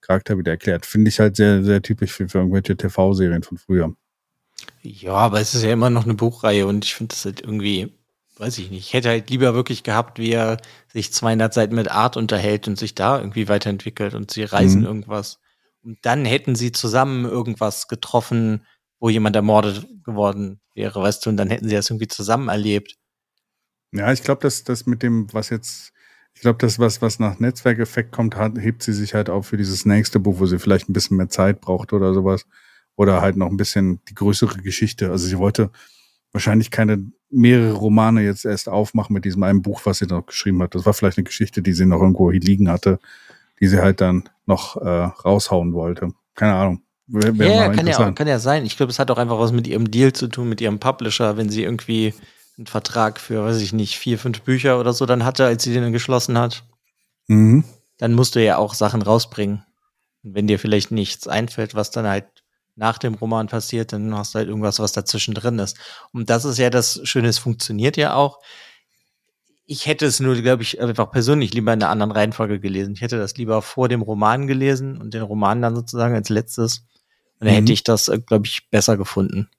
Charakter 0.00 0.38
wieder 0.38 0.52
erklärt. 0.52 0.86
Finde 0.86 1.08
ich 1.08 1.18
halt 1.18 1.34
sehr, 1.34 1.64
sehr 1.64 1.82
typisch 1.82 2.12
für, 2.12 2.28
für 2.28 2.38
irgendwelche 2.38 2.76
TV-Serien 2.76 3.42
von 3.42 3.58
früher. 3.58 3.94
Ja, 4.82 5.14
aber 5.14 5.40
es 5.40 5.54
ist 5.54 5.64
ja 5.64 5.72
immer 5.72 5.90
noch 5.90 6.04
eine 6.04 6.14
Buchreihe 6.14 6.66
und 6.66 6.84
ich 6.84 6.94
finde 6.94 7.14
das 7.14 7.24
halt 7.24 7.40
irgendwie, 7.40 7.92
weiß 8.38 8.58
ich 8.58 8.70
nicht. 8.70 8.86
Ich 8.86 8.92
hätte 8.92 9.08
halt 9.08 9.28
lieber 9.28 9.54
wirklich 9.54 9.82
gehabt, 9.82 10.20
wie 10.20 10.30
er 10.30 10.58
sich 10.92 11.12
200 11.12 11.52
Seiten 11.52 11.74
mit 11.74 11.90
Art 11.90 12.16
unterhält 12.16 12.68
und 12.68 12.78
sich 12.78 12.94
da 12.94 13.18
irgendwie 13.18 13.48
weiterentwickelt 13.48 14.14
und 14.14 14.30
sie 14.30 14.44
reisen 14.44 14.82
Mhm. 14.82 14.86
irgendwas. 14.86 15.40
Und 15.82 15.98
dann 16.02 16.24
hätten 16.24 16.54
sie 16.54 16.72
zusammen 16.72 17.24
irgendwas 17.24 17.88
getroffen, 17.88 18.66
wo 19.00 19.08
jemand 19.08 19.36
ermordet 19.36 19.86
geworden 20.04 20.60
wäre, 20.74 21.00
weißt 21.00 21.24
du, 21.24 21.30
und 21.30 21.36
dann 21.36 21.50
hätten 21.50 21.68
sie 21.68 21.74
das 21.74 21.90
irgendwie 21.90 22.08
zusammen 22.08 22.48
erlebt. 22.48 22.96
Ja, 23.92 24.12
ich 24.12 24.22
glaube, 24.22 24.42
dass 24.42 24.64
das 24.64 24.86
mit 24.86 25.02
dem, 25.02 25.32
was 25.32 25.50
jetzt, 25.50 25.92
ich 26.34 26.40
glaube, 26.40 26.58
das, 26.58 26.78
was, 26.78 27.00
was 27.00 27.18
nach 27.18 27.38
Netzwerkeffekt 27.38 28.12
kommt, 28.12 28.36
hebt 28.36 28.82
sie 28.82 28.92
sich 28.92 29.14
halt 29.14 29.30
auf 29.30 29.46
für 29.46 29.56
dieses 29.56 29.86
nächste 29.86 30.20
Buch, 30.20 30.40
wo 30.40 30.46
sie 30.46 30.58
vielleicht 30.58 30.88
ein 30.88 30.92
bisschen 30.92 31.16
mehr 31.16 31.28
Zeit 31.28 31.60
braucht 31.60 31.92
oder 31.92 32.12
sowas. 32.12 32.44
Oder 32.96 33.22
halt 33.22 33.36
noch 33.36 33.48
ein 33.48 33.56
bisschen 33.56 34.00
die 34.08 34.14
größere 34.14 34.58
Geschichte. 34.58 35.10
Also 35.10 35.26
sie 35.28 35.38
wollte 35.38 35.70
wahrscheinlich 36.32 36.70
keine 36.70 37.10
mehrere 37.30 37.74
Romane 37.74 38.22
jetzt 38.22 38.44
erst 38.44 38.68
aufmachen 38.68 39.14
mit 39.14 39.24
diesem 39.24 39.42
einen 39.42 39.62
Buch, 39.62 39.82
was 39.84 39.98
sie 39.98 40.06
noch 40.06 40.26
geschrieben 40.26 40.62
hat. 40.62 40.74
Das 40.74 40.84
war 40.84 40.94
vielleicht 40.94 41.18
eine 41.18 41.24
Geschichte, 41.24 41.62
die 41.62 41.72
sie 41.72 41.86
noch 41.86 42.00
irgendwo 42.00 42.32
hier 42.32 42.40
liegen 42.40 42.68
hatte, 42.70 42.98
die 43.60 43.68
sie 43.68 43.80
halt 43.80 44.00
dann 44.00 44.28
noch 44.46 44.76
äh, 44.76 44.88
raushauen 44.88 45.74
wollte. 45.74 46.12
Keine 46.34 46.54
Ahnung. 46.54 46.82
Wär, 47.06 47.38
wär 47.38 47.54
ja, 47.54 47.68
kann 47.70 47.86
ja, 47.86 47.98
auch, 47.98 48.14
kann 48.14 48.28
ja 48.28 48.38
sein. 48.38 48.66
Ich 48.66 48.76
glaube, 48.76 48.90
es 48.90 48.98
hat 48.98 49.10
auch 49.10 49.16
einfach 49.16 49.38
was 49.38 49.52
mit 49.52 49.66
ihrem 49.66 49.90
Deal 49.90 50.12
zu 50.12 50.28
tun, 50.28 50.48
mit 50.48 50.60
ihrem 50.60 50.78
Publisher, 50.78 51.36
wenn 51.36 51.48
sie 51.48 51.62
irgendwie 51.62 52.14
einen 52.58 52.66
Vertrag 52.66 53.18
für, 53.18 53.44
weiß 53.44 53.60
ich 53.60 53.72
nicht, 53.72 53.96
vier, 53.96 54.18
fünf 54.18 54.42
Bücher 54.42 54.78
oder 54.78 54.92
so 54.92 55.06
dann 55.06 55.24
hatte, 55.24 55.46
als 55.46 55.62
sie 55.62 55.72
den 55.72 55.92
geschlossen 55.92 56.36
hat. 56.36 56.64
Mhm. 57.28 57.64
Dann 57.96 58.14
musst 58.14 58.34
du 58.34 58.44
ja 58.44 58.58
auch 58.58 58.74
Sachen 58.74 59.00
rausbringen. 59.00 59.64
Und 60.22 60.34
wenn 60.34 60.46
dir 60.46 60.58
vielleicht 60.58 60.90
nichts 60.90 61.26
einfällt, 61.28 61.74
was 61.74 61.90
dann 61.90 62.06
halt 62.06 62.26
nach 62.76 62.98
dem 62.98 63.14
Roman 63.14 63.48
passiert, 63.48 63.92
dann 63.92 64.14
hast 64.16 64.34
du 64.34 64.38
halt 64.38 64.48
irgendwas, 64.48 64.78
was 64.78 64.92
dazwischen 64.92 65.34
drin 65.34 65.58
ist. 65.58 65.78
Und 66.12 66.30
das 66.30 66.44
ist 66.44 66.58
ja 66.58 66.70
das 66.70 67.00
Schöne, 67.04 67.28
es 67.28 67.38
funktioniert 67.38 67.96
ja 67.96 68.14
auch. 68.14 68.38
Ich 69.70 69.86
hätte 69.86 70.06
es 70.06 70.18
nur, 70.18 70.34
glaube 70.36 70.62
ich, 70.62 70.80
einfach 70.80 71.10
persönlich 71.10 71.52
lieber 71.52 71.74
in 71.74 71.82
einer 71.82 71.90
anderen 71.90 72.10
Reihenfolge 72.10 72.58
gelesen. 72.58 72.94
Ich 72.94 73.02
hätte 73.02 73.18
das 73.18 73.36
lieber 73.36 73.60
vor 73.60 73.90
dem 73.90 74.00
Roman 74.00 74.46
gelesen 74.46 74.98
und 74.98 75.12
den 75.12 75.20
Roman 75.20 75.60
dann 75.60 75.76
sozusagen 75.76 76.14
als 76.14 76.30
letztes. 76.30 76.86
Und 77.38 77.46
dann 77.46 77.50
mhm. 77.50 77.58
hätte 77.58 77.72
ich 77.74 77.84
das, 77.84 78.08
äh, 78.08 78.18
glaube 78.18 78.46
ich, 78.46 78.70
besser 78.70 78.96
gefunden. 78.96 79.50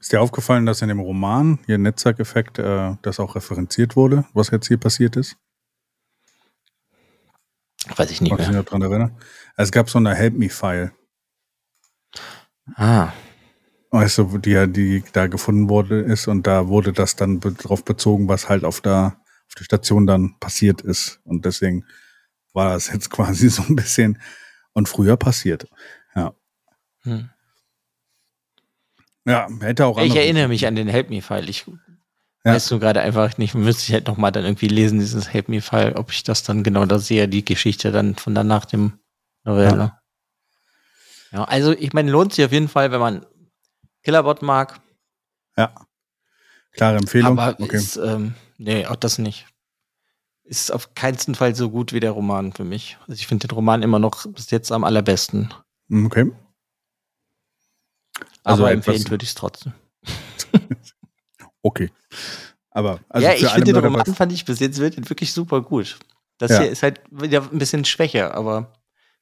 Ist 0.00 0.12
dir 0.12 0.20
aufgefallen, 0.20 0.66
dass 0.66 0.82
in 0.82 0.88
dem 0.88 0.98
Roman, 0.98 1.60
hier 1.66 1.78
Netzwerkeffekt, 1.78 2.58
äh, 2.58 2.96
das 3.02 3.20
auch 3.20 3.36
referenziert 3.36 3.94
wurde, 3.94 4.24
was 4.34 4.50
jetzt 4.50 4.66
hier 4.66 4.76
passiert 4.76 5.14
ist? 5.14 5.36
Weiß 7.94 8.10
ich 8.10 8.20
nicht 8.20 8.30
Mag 8.32 8.40
mehr. 8.40 8.48
Ich 8.48 8.52
mich 8.52 8.64
noch 8.64 8.68
dran 8.68 8.82
erinnern. 8.82 9.16
Es 9.56 9.70
gab 9.70 9.88
so 9.88 9.98
eine 9.98 10.16
Help 10.16 10.34
Me-File. 10.34 10.90
Ah. 12.74 13.12
Weißt 13.96 14.18
du, 14.18 14.36
die, 14.36 14.70
die 14.70 15.02
da 15.14 15.26
gefunden 15.26 15.70
wurde 15.70 16.00
ist 16.00 16.28
und 16.28 16.46
da 16.46 16.68
wurde 16.68 16.92
das 16.92 17.16
dann 17.16 17.40
be 17.40 17.52
darauf 17.52 17.82
bezogen, 17.82 18.28
was 18.28 18.46
halt 18.46 18.62
auf 18.62 18.82
der, 18.82 19.18
auf 19.48 19.54
der 19.58 19.64
Station 19.64 20.06
dann 20.06 20.38
passiert 20.38 20.82
ist. 20.82 21.20
Und 21.24 21.46
deswegen 21.46 21.86
war 22.52 22.74
das 22.74 22.92
jetzt 22.92 23.08
quasi 23.16 23.48
so 23.48 23.62
ein 23.62 23.74
bisschen 23.74 24.20
und 24.74 24.86
früher 24.86 25.16
passiert. 25.16 25.66
Ja. 26.14 26.34
Hm. 27.04 27.30
Ja, 29.24 29.48
hätte 29.60 29.86
auch 29.86 29.98
Ich 29.98 30.14
erinnere 30.14 30.48
mich 30.48 30.66
an 30.66 30.76
den 30.76 30.88
Help 30.88 31.08
Me-File. 31.08 31.48
Ich 31.48 31.64
ja. 32.44 32.52
weißt 32.52 32.70
du 32.70 32.78
gerade 32.78 33.00
einfach 33.00 33.38
nicht, 33.38 33.54
müsste 33.54 33.84
ich 33.84 33.94
halt 33.94 34.08
nochmal 34.08 34.30
dann 34.30 34.44
irgendwie 34.44 34.68
lesen, 34.68 34.98
dieses 34.98 35.32
Help 35.32 35.48
Me-File, 35.48 35.94
ob 35.96 36.12
ich 36.12 36.22
das 36.22 36.42
dann 36.42 36.62
genau 36.62 36.84
da 36.84 36.98
sehe, 36.98 37.28
die 37.28 37.46
Geschichte 37.46 37.92
dann 37.92 38.14
von 38.14 38.34
danach 38.34 38.66
dem 38.66 38.98
Novelle. 39.44 39.94
Ja. 41.32 41.38
ja, 41.38 41.44
also 41.44 41.72
ich 41.72 41.94
meine, 41.94 42.10
lohnt 42.10 42.34
sich 42.34 42.44
auf 42.44 42.52
jeden 42.52 42.68
Fall, 42.68 42.92
wenn 42.92 43.00
man 43.00 43.24
Killerbot 44.06 44.40
mag. 44.40 44.80
Ja. 45.56 45.74
Klare 46.70 46.98
Empfehlung. 46.98 47.36
Aber 47.36 47.60
okay. 47.60 47.76
ist, 47.76 47.96
ähm, 47.96 48.34
nee, 48.56 48.86
auch 48.86 48.94
das 48.94 49.18
nicht. 49.18 49.46
Ist 50.44 50.70
auf 50.70 50.94
keinen 50.94 51.34
Fall 51.34 51.56
so 51.56 51.70
gut 51.70 51.92
wie 51.92 51.98
der 51.98 52.12
Roman 52.12 52.52
für 52.52 52.62
mich. 52.62 52.98
Also 53.08 53.14
ich 53.14 53.26
finde 53.26 53.48
den 53.48 53.56
Roman 53.56 53.82
immer 53.82 53.98
noch 53.98 54.24
bis 54.26 54.52
jetzt 54.52 54.70
am 54.70 54.84
allerbesten. 54.84 55.52
Okay. 55.92 56.30
Also 58.44 58.62
Aber 58.62 58.70
empfehlen 58.70 59.10
würde 59.10 59.24
ich 59.24 59.30
es 59.30 59.34
trotzdem. 59.34 59.72
okay. 61.62 61.90
Aber 62.70 63.00
also 63.08 63.26
ja, 63.26 63.34
ich 63.34 63.48
finde 63.48 63.72
den 63.72 63.84
Roman 63.84 64.06
fand 64.14 64.30
ich 64.30 64.44
bis 64.44 64.60
jetzt 64.60 64.78
wirklich 64.78 65.32
super 65.32 65.62
gut. 65.62 65.98
Das 66.38 66.52
ja. 66.52 66.60
hier 66.60 66.70
ist 66.70 66.84
halt 66.84 67.00
wieder 67.10 67.42
ein 67.42 67.58
bisschen 67.58 67.84
schwächer, 67.84 68.36
aber 68.36 68.72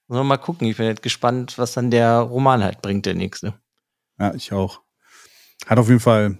mal 0.08 0.36
gucken. 0.36 0.68
Ich 0.68 0.76
bin 0.76 0.84
halt 0.84 1.00
gespannt, 1.00 1.56
was 1.56 1.72
dann 1.72 1.90
der 1.90 2.18
Roman 2.18 2.62
halt 2.62 2.82
bringt, 2.82 3.06
der 3.06 3.14
nächste. 3.14 3.54
Ja, 4.18 4.34
ich 4.34 4.52
auch. 4.52 4.80
Hat 5.66 5.78
auf 5.78 5.88
jeden 5.88 6.00
Fall 6.00 6.38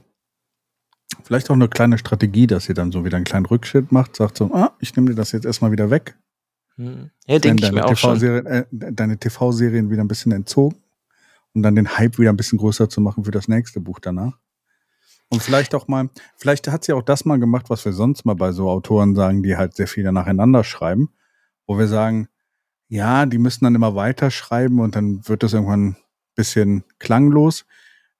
vielleicht 1.23 1.50
auch 1.50 1.54
eine 1.54 1.69
kleine 1.69 1.99
Strategie, 1.99 2.47
dass 2.47 2.69
ihr 2.69 2.75
dann 2.75 2.93
so 2.93 3.04
wieder 3.04 3.16
einen 3.16 3.25
kleinen 3.25 3.47
Rückschritt 3.47 3.93
macht, 3.93 4.16
sagt 4.16 4.38
so, 4.38 4.52
ah, 4.52 4.76
ich 4.81 4.95
nehme 4.97 5.11
dir 5.11 5.16
das 5.16 5.33
jetzt 5.33 5.45
erstmal 5.45 5.73
wieder 5.73 5.90
weg. 5.90 6.16
Hm. 6.76 7.11
Ja, 7.26 7.38
denke 7.38 7.64
ich 7.64 7.73
mir 7.73 7.85
auch 7.85 7.96
schon. 7.96 8.20
Äh, 8.22 8.64
deine 8.70 9.18
TV-Serien 9.18 9.90
wieder 9.90 10.03
ein 10.03 10.09
bisschen 10.09 10.33
entzogen 10.33 10.77
um 11.55 11.62
dann 11.62 11.77
den 11.77 11.96
Hype 11.96 12.18
wieder 12.18 12.31
ein 12.31 12.37
bisschen 12.37 12.59
größer 12.59 12.88
zu 12.88 13.01
machen 13.01 13.25
für 13.25 13.31
das 13.31 13.49
nächste 13.49 13.81
Buch 13.81 14.01
danach. 14.01 14.38
Und 15.29 15.42
vielleicht 15.42 15.75
auch 15.75 15.88
mal, 15.88 16.11
vielleicht 16.37 16.68
hat 16.68 16.85
sie 16.85 16.92
auch 16.92 17.03
das 17.03 17.25
mal 17.25 17.38
gemacht, 17.38 17.70
was 17.70 17.85
wir 17.85 17.92
sonst 17.92 18.25
mal 18.25 18.35
bei 18.35 18.53
so 18.53 18.68
Autoren 18.68 19.14
sagen, 19.14 19.42
die 19.42 19.57
halt 19.57 19.75
sehr 19.75 19.87
viel 19.87 20.11
nacheinander 20.11 20.64
schreiben, 20.64 21.11
wo 21.66 21.79
wir 21.79 21.88
sagen, 21.88 22.29
ja, 22.88 23.25
die 23.25 23.38
müssen 23.38 23.64
dann 23.64 23.75
immer 23.75 23.94
weiter 23.94 24.31
schreiben 24.31 24.81
und 24.81 24.94
dann 24.94 25.27
wird 25.27 25.42
das 25.42 25.55
irgendwann 25.55 25.96
bisschen 26.35 26.85
klanglos. 26.99 27.64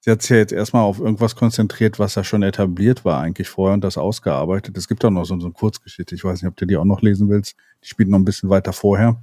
Sie 0.01 0.11
hat 0.11 0.21
sich 0.21 0.31
ja 0.31 0.37
jetzt 0.37 0.53
erstmal 0.53 0.83
auf 0.83 0.99
irgendwas 0.99 1.35
konzentriert, 1.35 1.99
was 1.99 2.15
ja 2.15 2.25
schon 2.25 2.43
etabliert 2.43 3.05
war 3.05 3.21
eigentlich 3.21 3.49
vorher 3.49 3.75
und 3.75 3.83
das 3.83 3.97
ausgearbeitet. 3.97 4.77
Es 4.77 4.87
gibt 4.87 5.05
auch 5.05 5.11
noch 5.11 5.25
so, 5.25 5.39
so 5.41 5.47
eine 5.47 5.55
Kurzgeschichte, 5.55 6.15
ich 6.15 6.25
weiß 6.25 6.43
nicht, 6.43 6.49
ob 6.49 6.57
du 6.57 6.67
die 6.67 6.77
auch 6.77 6.85
noch 6.85 7.01
lesen 7.01 7.29
willst. 7.31 7.57
Die 7.83 7.89
spielt 7.89 8.11
noch 8.11 8.19
ein 8.19 8.25
bisschen 8.25 8.51
weiter 8.51 8.73
vorher. 8.73 9.23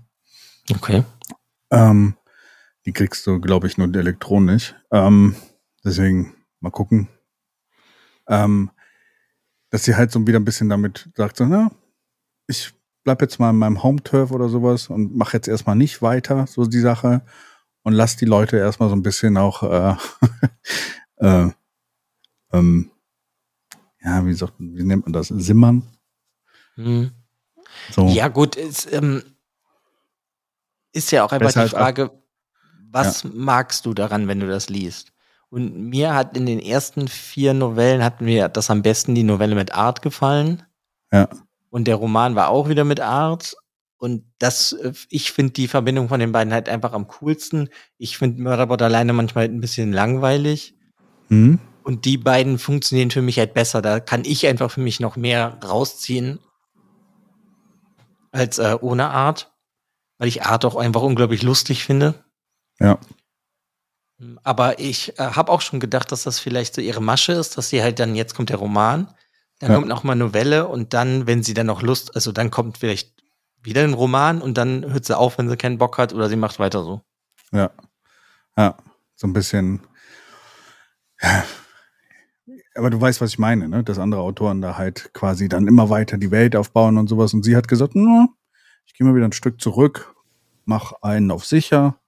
Okay. 0.72 1.04
Ähm, 1.70 2.16
die 2.86 2.94
kriegst 2.94 3.28
du, 3.28 3.40
glaube 3.40 3.68
ich, 3.68 3.78
nur 3.78 3.94
elektronisch. 3.94 4.74
Ähm, 4.92 5.36
deswegen 5.84 6.34
mal 6.60 6.72
gucken. 6.72 7.10
Ähm, 8.28 8.72
dass 9.70 9.84
sie 9.84 9.96
halt 9.96 10.12
so 10.12 10.26
wieder 10.26 10.40
ein 10.40 10.46
bisschen 10.46 10.70
damit 10.70 11.10
sagt, 11.16 11.38
so, 11.38 11.46
na, 11.46 11.72
ich 12.48 12.74
bleib 13.04 13.22
jetzt 13.22 13.40
mal 13.40 13.52
in 13.52 13.58
meinem 13.58 13.84
Home-Turf 13.84 14.32
oder 14.32 14.50
sowas 14.50 14.88
und 14.88 15.16
mache 15.16 15.38
jetzt 15.38 15.48
erstmal 15.48 15.76
nicht 15.76 16.02
weiter, 16.02 16.46
so 16.48 16.66
die 16.66 16.80
Sache. 16.80 17.22
Und 17.84 17.94
lass 17.94 18.16
die 18.16 18.26
Leute 18.26 18.58
erstmal 18.58 18.90
so 18.90 18.96
ein 18.96 19.04
bisschen 19.04 19.38
auch, 19.38 19.64
äh, 19.64 19.96
äh, 21.18 21.52
ähm, 22.54 22.92
ja, 24.04 24.26
wie, 24.26 24.34
sagt, 24.34 24.54
wie 24.60 24.84
nennt 24.84 25.06
man 25.06 25.14
das? 25.14 25.28
Simmern? 25.28 25.84
Hm. 26.76 27.12
So. 27.92 28.08
Ja, 28.08 28.28
gut, 28.28 28.58
es, 28.58 28.92
ähm, 28.92 29.24
ist 30.94 31.12
ja 31.12 31.24
auch 31.24 31.32
einfach 31.32 31.64
die 31.64 31.70
Frage, 31.70 32.12
was 32.92 33.24
ja. 33.24 33.30
magst 33.34 33.86
du 33.86 33.94
daran, 33.94 34.28
wenn 34.28 34.40
du 34.40 34.48
das 34.48 34.70
liest? 34.70 35.14
Und 35.50 35.90
mir 35.90 36.14
hat 36.14 36.38
in 36.38 36.46
den 36.46 36.60
ersten 36.60 37.08
vier 37.08 37.54
Novellen 37.54 38.04
hat 38.04 38.22
mir 38.22 38.48
das 38.48 38.70
am 38.70 38.82
besten 38.82 39.16
die 39.16 39.24
Novelle 39.24 39.56
mit 39.56 39.74
Art 39.74 40.02
gefallen. 40.02 40.64
Ja. 41.12 41.28
Und 41.70 41.88
der 41.88 41.96
Roman 41.96 42.36
war 42.36 42.50
auch 42.50 42.70
wieder 42.70 42.86
mit 42.86 43.00
Art. 43.02 43.56
Und 44.02 44.24
das, 44.40 44.76
ich 45.10 45.32
finde 45.32 45.54
die 45.54 45.68
Verbindung 45.68 46.10
von 46.10 46.20
den 46.20 46.32
beiden 46.32 46.52
halt 46.52 46.68
einfach 46.68 46.94
am 46.94 47.08
coolsten. 47.08 47.70
Ich 48.00 48.18
finde 48.18 48.42
Murderbot 48.42 48.82
alleine 48.82 49.14
manchmal 49.14 49.44
halt 49.44 49.54
ein 49.54 49.62
bisschen 49.62 49.94
langweilig. 49.94 50.74
Mhm. 51.30 51.60
Und 51.84 52.06
die 52.06 52.18
beiden 52.18 52.58
funktionieren 52.58 53.12
für 53.12 53.22
mich 53.22 53.38
halt 53.38 53.54
besser. 53.54 53.80
Da 53.84 54.00
kann 54.00 54.24
ich 54.26 54.48
einfach 54.48 54.72
für 54.72 54.82
mich 54.82 55.00
noch 55.02 55.18
mehr 55.18 55.60
rausziehen 55.64 56.40
als 58.32 58.58
äh, 58.58 58.76
ohne 58.82 59.12
Art. 59.12 59.54
Weil 60.18 60.30
ich 60.30 60.42
Art 60.42 60.66
auch 60.66 60.78
einfach 60.78 61.04
unglaublich 61.04 61.44
lustig 61.44 61.84
finde. 61.84 62.26
Ja. 62.80 62.98
Aber 64.42 64.80
ich 64.80 65.20
äh, 65.20 65.26
habe 65.26 65.52
auch 65.52 65.62
schon 65.62 65.80
gedacht, 65.80 66.12
dass 66.12 66.24
das 66.24 66.40
vielleicht 66.40 66.74
so 66.74 66.82
ihre 66.82 67.04
Masche 67.04 67.34
ist, 67.34 67.56
dass 67.56 67.70
sie 67.70 67.84
halt 67.84 68.00
dann, 68.00 68.16
jetzt 68.16 68.34
kommt 68.34 68.50
der 68.50 68.58
Roman, 68.58 69.14
dann 69.60 69.70
ja. 69.70 69.76
kommt 69.76 69.90
noch 69.90 70.04
mal 70.04 70.16
Novelle 70.16 70.68
und 70.68 70.96
dann, 70.96 71.28
wenn 71.28 71.44
sie 71.44 71.54
dann 71.54 71.68
noch 71.68 71.84
Lust, 71.84 72.16
also 72.16 72.32
dann 72.32 72.50
kommt 72.50 72.80
vielleicht 72.80 73.21
wieder 73.62 73.84
ein 73.84 73.94
Roman 73.94 74.42
und 74.42 74.58
dann 74.58 74.92
hört 74.92 75.06
sie 75.06 75.18
auf, 75.18 75.38
wenn 75.38 75.50
sie 75.50 75.58
keinen 75.58 75.78
Bock 75.78 75.98
hat 75.98 76.14
oder 76.14 76.30
sie 76.30 76.36
macht 76.36 76.60
weiter 76.60 76.84
so. 76.84 77.02
Ja. 77.52 77.72
Ja, 78.58 78.78
so 79.16 79.28
ein 79.28 79.34
bisschen. 79.34 79.82
Ja. 81.22 81.44
Aber 82.76 82.90
du 82.90 83.00
weißt, 83.00 83.22
was 83.22 83.32
ich 83.32 83.40
meine, 83.40 83.68
ne? 83.68 83.84
Dass 83.84 84.00
andere 84.00 84.22
Autoren 84.22 84.62
da 84.62 84.78
halt 84.78 85.14
quasi 85.14 85.50
dann 85.50 85.68
immer 85.68 85.90
weiter 85.90 86.18
die 86.18 86.32
Welt 86.32 86.56
aufbauen 86.56 86.98
und 86.98 87.08
sowas. 87.08 87.34
Und 87.34 87.44
sie 87.44 87.56
hat 87.56 87.68
gesagt, 87.68 87.96
ich 87.96 88.94
gehe 88.94 89.06
mal 89.06 89.16
wieder 89.16 89.26
ein 89.26 89.34
Stück 89.34 89.62
zurück, 89.62 90.16
mach 90.66 90.94
einen 91.02 91.32
auf 91.32 91.46
sicher, 91.46 92.02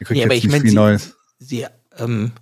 Ihr 0.00 0.06
kriegt 0.06 0.18
nee, 0.18 0.24
aber 0.24 0.34
ich 0.34 0.48
meine, 0.48 0.68
sie, 0.68 0.74
Neues. 0.74 1.16
sie 1.38 1.66
ähm, 1.98 2.32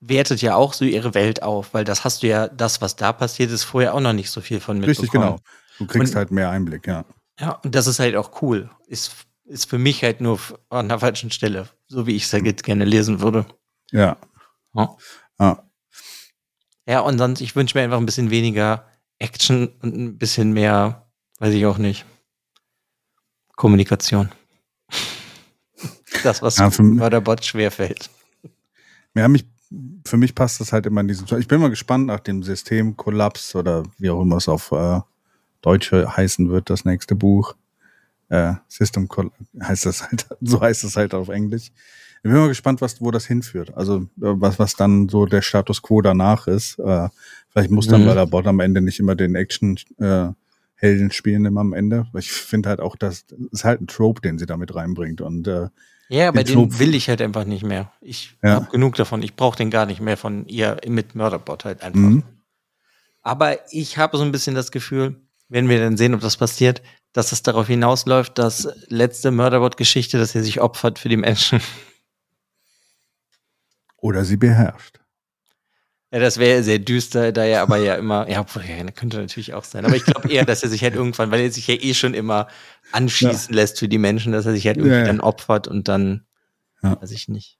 wertet 0.00 0.42
ja 0.42 0.56
auch 0.56 0.72
so 0.72 0.84
ihre 0.84 1.14
Welt 1.14 1.42
auf, 1.42 1.72
weil 1.72 1.84
das 1.84 2.04
hast 2.04 2.22
du 2.22 2.26
ja, 2.26 2.48
das, 2.48 2.80
was 2.80 2.96
da 2.96 3.12
passiert 3.12 3.52
ist, 3.52 3.62
vorher 3.62 3.94
auch 3.94 4.00
noch 4.00 4.12
nicht 4.12 4.28
so 4.28 4.40
viel 4.40 4.58
von 4.58 4.78
mitbekommen. 4.80 5.00
Richtig, 5.00 5.12
genau. 5.12 5.38
Du 5.78 5.86
kriegst 5.86 6.14
und, 6.14 6.18
halt 6.18 6.32
mehr 6.32 6.50
Einblick, 6.50 6.86
ja. 6.88 7.04
Ja, 7.42 7.58
und 7.64 7.74
das 7.74 7.88
ist 7.88 7.98
halt 7.98 8.14
auch 8.14 8.40
cool. 8.40 8.70
Ist, 8.86 9.26
ist 9.44 9.68
für 9.68 9.78
mich 9.78 10.04
halt 10.04 10.20
nur 10.20 10.38
an 10.70 10.88
der 10.88 11.00
falschen 11.00 11.32
Stelle, 11.32 11.68
so 11.88 12.06
wie 12.06 12.14
ich 12.14 12.24
es 12.24 12.32
halt 12.32 12.62
gerne 12.62 12.84
lesen 12.84 13.20
würde. 13.20 13.46
Ja. 13.90 14.16
Ja. 14.74 14.96
ja. 15.40 15.62
Ja, 16.86 17.00
und 17.00 17.18
sonst, 17.18 17.40
ich 17.40 17.56
wünsche 17.56 17.76
mir 17.76 17.82
einfach 17.82 17.98
ein 17.98 18.06
bisschen 18.06 18.30
weniger 18.30 18.86
Action 19.18 19.68
und 19.82 19.96
ein 19.96 20.18
bisschen 20.18 20.52
mehr, 20.52 21.10
weiß 21.40 21.52
ich 21.52 21.66
auch 21.66 21.78
nicht, 21.78 22.04
Kommunikation. 23.56 24.30
Das, 26.22 26.42
was 26.42 26.58
ja, 26.58 26.70
für, 26.70 26.84
Mörderbot 26.84 27.44
schwerfällt. 27.44 28.08
Ja, 29.14 29.26
mich, 29.26 29.46
für 30.06 30.16
mich 30.16 30.34
passt 30.34 30.60
das 30.60 30.72
halt 30.72 30.86
immer 30.86 31.00
in 31.00 31.08
diesen. 31.08 31.26
Ich 31.38 31.48
bin 31.48 31.60
mal 31.60 31.70
gespannt 31.70 32.06
nach 32.06 32.20
dem 32.20 32.44
Systemkollaps 32.44 33.56
oder 33.56 33.82
wie 33.98 34.10
auch 34.10 34.22
immer 34.22 34.36
es 34.36 34.48
auf 34.48 34.70
äh, 34.72 35.00
Deutsch 35.62 35.90
heißen 35.92 36.50
wird, 36.50 36.68
das 36.70 36.84
nächste 36.84 37.14
Buch. 37.14 37.54
Äh, 38.28 38.54
System 38.68 39.08
heißt 39.62 39.86
das 39.86 40.02
halt, 40.08 40.26
so 40.40 40.60
heißt 40.60 40.84
es 40.84 40.96
halt 40.96 41.14
auf 41.14 41.28
Englisch. 41.28 41.70
Ich 42.24 42.30
bin 42.30 42.32
mal 42.34 42.48
gespannt, 42.48 42.80
was, 42.80 43.00
wo 43.00 43.10
das 43.10 43.26
hinführt. 43.26 43.74
Also 43.76 43.96
äh, 44.02 44.04
was, 44.16 44.58
was 44.58 44.74
dann 44.76 45.08
so 45.08 45.26
der 45.26 45.42
Status 45.42 45.82
quo 45.82 46.02
danach 46.02 46.46
ist. 46.46 46.78
Äh, 46.78 47.08
vielleicht 47.48 47.70
muss 47.70 47.88
dann 47.88 48.02
Mhm. 48.02 48.06
bei 48.06 48.14
der 48.14 48.26
Bot 48.26 48.46
am 48.46 48.60
Ende 48.60 48.80
nicht 48.80 49.00
immer 49.00 49.14
den 49.16 49.34
Action 49.34 49.76
äh, 49.98 50.28
Helden 50.76 51.10
spielen 51.12 51.44
immer 51.44 51.60
am 51.60 51.72
Ende. 51.74 52.06
Ich 52.18 52.32
finde 52.32 52.68
halt 52.68 52.80
auch, 52.80 52.96
das 52.96 53.24
ist 53.52 53.64
halt 53.64 53.80
ein 53.80 53.86
Trope, 53.86 54.20
den 54.20 54.38
sie 54.38 54.46
damit 54.46 54.74
reinbringt. 54.74 55.20
Und 55.20 55.46
äh, 55.46 55.68
Ja, 56.08 56.30
bei 56.32 56.42
Den 56.42 56.78
will 56.80 56.94
ich 56.96 57.08
halt 57.08 57.22
einfach 57.22 57.44
nicht 57.44 57.64
mehr. 57.64 57.92
Ich 58.00 58.36
Ja. 58.42 58.54
habe 58.54 58.70
genug 58.70 58.96
davon. 58.96 59.22
Ich 59.22 59.36
brauche 59.36 59.56
den 59.56 59.70
gar 59.70 59.86
nicht 59.86 60.00
mehr 60.00 60.16
von 60.16 60.46
ihr 60.48 60.78
mit 60.88 61.14
Murderbot 61.14 61.64
halt 61.64 61.82
einfach. 61.82 62.00
Mhm. 62.00 62.22
Aber 63.22 63.58
ich 63.72 63.98
habe 63.98 64.16
so 64.16 64.24
ein 64.24 64.32
bisschen 64.32 64.54
das 64.56 64.72
Gefühl, 64.72 65.16
wenn 65.52 65.68
wir 65.68 65.78
dann 65.78 65.98
sehen, 65.98 66.14
ob 66.14 66.22
das 66.22 66.38
passiert, 66.38 66.82
dass 67.12 67.30
es 67.32 67.42
darauf 67.42 67.66
hinausläuft, 67.66 68.38
dass 68.38 68.68
letzte 68.88 69.30
Murderbot-Geschichte, 69.30 70.18
dass 70.18 70.34
er 70.34 70.42
sich 70.42 70.60
opfert 70.62 70.98
für 70.98 71.10
die 71.10 71.18
Menschen. 71.18 71.60
oder 73.98 74.24
sie 74.24 74.38
beherrscht. 74.38 74.98
Ja, 76.10 76.20
das 76.20 76.38
wäre 76.38 76.62
sehr 76.62 76.78
düster, 76.78 77.32
da 77.32 77.44
er 77.44 77.62
aber 77.62 77.76
ja 77.76 77.94
immer, 77.94 78.28
ja, 78.28 78.44
ja, 78.66 78.90
könnte 78.90 79.18
natürlich 79.18 79.54
auch 79.54 79.64
sein. 79.64 79.84
Aber 79.84 79.96
ich 79.96 80.04
glaube 80.04 80.28
eher, 80.30 80.44
dass 80.44 80.62
er 80.62 80.68
sich 80.70 80.82
halt 80.82 80.94
irgendwann, 80.94 81.30
weil 81.30 81.40
er 81.40 81.50
sich 81.50 81.66
ja 81.66 81.74
eh 81.74 81.94
schon 81.94 82.14
immer 82.14 82.48
anschießen 82.92 83.54
lässt 83.54 83.78
für 83.78 83.88
die 83.88 83.98
Menschen, 83.98 84.32
dass 84.32 84.44
er 84.46 84.52
sich 84.52 84.66
halt 84.66 84.76
irgendwie 84.78 84.94
Ja, 84.96 85.00
ja. 85.00 85.06
dann 85.06 85.20
opfert 85.20 85.68
und 85.68 85.88
dann, 85.88 86.26
Ja. 86.82 87.00
weiß 87.00 87.10
ich 87.12 87.28
nicht, 87.28 87.58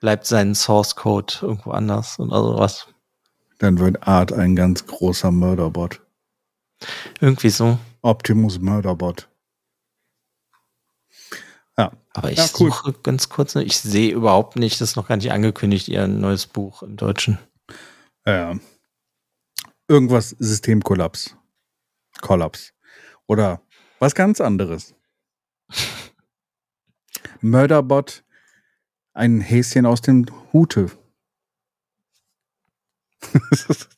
bleibt 0.00 0.26
sein 0.26 0.54
Source 0.54 0.96
Code 0.96 1.34
irgendwo 1.42 1.72
anders 1.72 2.18
oder 2.18 2.42
sowas. 2.42 2.88
Dann 3.58 3.78
wird 3.78 4.06
Art 4.06 4.32
ein 4.32 4.56
ganz 4.56 4.86
großer 4.86 5.30
Murderbot. 5.30 6.03
Irgendwie 7.20 7.50
so. 7.50 7.78
Optimus 8.02 8.58
Murderbot. 8.58 9.28
Ja, 11.76 11.92
Aber 12.12 12.30
ich 12.30 12.38
Ja, 12.38 12.44
cool. 12.60 12.70
suche 12.70 12.92
ganz 13.02 13.28
kurz, 13.28 13.54
ne, 13.54 13.64
ich 13.64 13.78
sehe 13.78 14.12
überhaupt 14.12 14.56
nicht, 14.56 14.80
das 14.80 14.90
ist 14.90 14.96
noch 14.96 15.08
gar 15.08 15.16
nicht 15.16 15.32
angekündigt, 15.32 15.88
ihr 15.88 16.06
neues 16.06 16.46
Buch 16.46 16.82
im 16.82 16.96
Deutschen. 16.96 17.38
äh, 18.26 18.54
irgendwas 19.88 20.30
Systemkollaps. 20.38 21.36
Kollaps. 22.20 22.72
Oder 23.26 23.60
was 23.98 24.14
ganz 24.14 24.40
anderes. 24.40 24.94
Murderbot, 27.40 28.24
ein 29.12 29.40
Häschen 29.40 29.84
aus 29.86 30.00
dem 30.00 30.26
Hute. 30.52 30.90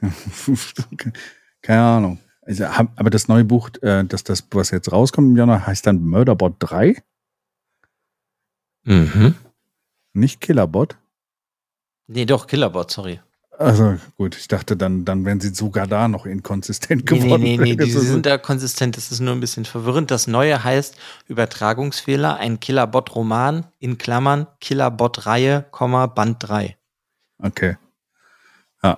Keine 1.62 1.82
Ahnung. 1.82 2.18
Also, 2.42 2.64
aber 2.64 3.10
das 3.10 3.28
neue 3.28 3.44
Buch, 3.44 3.70
äh, 3.82 4.04
das, 4.04 4.24
das, 4.24 4.44
was 4.52 4.70
jetzt 4.70 4.90
rauskommt 4.90 5.28
im 5.28 5.36
Januar, 5.36 5.66
heißt 5.66 5.86
dann 5.86 6.00
Murderbot 6.06 6.54
3, 6.60 7.02
Mhm. 8.84 9.34
nicht 10.14 10.40
Killerbot. 10.40 10.96
Nee, 12.06 12.24
doch, 12.24 12.46
Killerbot, 12.46 12.90
sorry. 12.90 13.20
Also 13.58 13.98
gut, 14.16 14.36
ich 14.36 14.46
dachte 14.48 14.76
dann, 14.76 15.04
dann 15.04 15.24
wären 15.26 15.40
sie 15.40 15.52
sogar 15.52 15.86
da 15.88 16.06
noch 16.08 16.24
inkonsistent 16.26 17.04
Nee, 17.10 17.18
nee, 17.18 17.24
geworden. 17.24 17.42
nee, 17.42 17.56
nee, 17.58 17.76
die 17.76 17.90
sind 17.90 18.24
da 18.24 18.38
konsistent, 18.38 18.96
das 18.96 19.10
ist 19.10 19.18
nur 19.20 19.34
ein 19.34 19.40
bisschen 19.40 19.64
verwirrend. 19.64 20.10
Das 20.12 20.26
neue 20.28 20.62
heißt 20.62 20.96
Übertragungsfehler, 21.26 22.36
ein 22.36 22.60
Killerbot-Roman, 22.60 23.66
in 23.80 23.98
Klammern, 23.98 24.46
Killerbot-Reihe, 24.60 25.66
Band 26.14 26.36
3. 26.38 26.78
Okay. 27.42 27.76
Ja, 28.82 28.96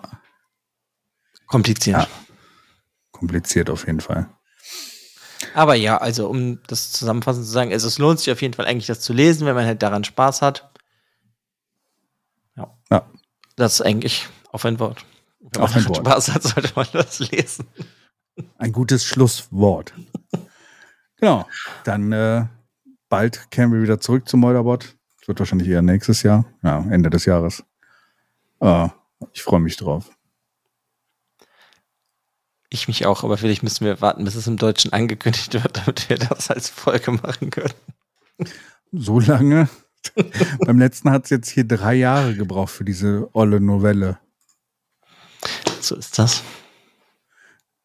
Kompliziert. 1.46 2.02
Ja. 2.02 2.08
Kompliziert 3.20 3.70
auf 3.70 3.86
jeden 3.86 4.00
Fall. 4.00 4.28
Aber 5.54 5.74
ja, 5.74 5.98
also 5.98 6.28
um 6.28 6.60
das 6.66 6.90
zusammenfassend 6.92 7.46
zu 7.46 7.52
sagen, 7.52 7.72
also 7.72 7.86
es 7.86 7.98
lohnt 7.98 8.18
sich 8.18 8.32
auf 8.32 8.42
jeden 8.42 8.54
Fall 8.54 8.66
eigentlich, 8.66 8.86
das 8.86 9.00
zu 9.00 9.12
lesen, 9.12 9.46
wenn 9.46 9.54
man 9.54 9.66
halt 9.66 9.82
daran 9.82 10.04
Spaß 10.04 10.42
hat. 10.42 10.70
Ja. 12.56 12.76
Ja. 12.90 13.06
Das 13.56 13.74
ist 13.74 13.82
eigentlich 13.82 14.28
auf 14.50 14.64
ein 14.64 14.78
Wort. 14.80 15.04
Wenn 15.40 15.62
Auf 15.62 15.74
man 15.74 15.82
ein 15.84 15.88
Wort. 15.88 15.98
Spaß 15.98 16.28
hat, 16.34 16.42
sollte 16.42 16.72
man 16.74 16.86
das 16.92 17.18
lesen. 17.30 17.66
Ein 18.58 18.72
gutes 18.72 19.04
Schlusswort. 19.04 19.92
genau. 21.16 21.46
Dann 21.84 22.12
äh, 22.12 22.46
bald 23.08 23.50
kehren 23.50 23.72
wir 23.72 23.82
wieder 23.82 24.00
zurück 24.00 24.28
zum 24.28 24.40
Murderbot. 24.40 24.96
Das 25.18 25.28
wird 25.28 25.38
wahrscheinlich 25.38 25.68
eher 25.68 25.82
nächstes 25.82 26.22
Jahr. 26.22 26.44
Ja, 26.62 26.84
Ende 26.90 27.10
des 27.10 27.24
Jahres. 27.26 27.64
Äh, 28.60 28.88
ich 29.32 29.42
freue 29.42 29.60
mich 29.60 29.76
drauf. 29.76 30.10
Ich 32.72 32.86
mich 32.86 33.04
auch, 33.04 33.24
aber 33.24 33.36
vielleicht 33.36 33.64
müssen 33.64 33.84
wir 33.84 34.00
warten, 34.00 34.24
bis 34.24 34.36
es 34.36 34.46
im 34.46 34.56
Deutschen 34.56 34.92
angekündigt 34.92 35.52
wird, 35.54 35.76
damit 35.76 36.08
wir 36.08 36.18
das 36.18 36.50
als 36.50 36.68
Folge 36.68 37.10
machen 37.10 37.50
können. 37.50 37.74
So 38.92 39.18
lange. 39.18 39.68
Beim 40.64 40.78
letzten 40.78 41.10
hat 41.10 41.24
es 41.24 41.30
jetzt 41.30 41.50
hier 41.50 41.64
drei 41.64 41.94
Jahre 41.94 42.34
gebraucht 42.34 42.70
für 42.70 42.84
diese 42.84 43.28
olle 43.32 43.60
Novelle. 43.60 44.18
So 45.80 45.96
ist 45.96 46.18
das. 46.18 46.42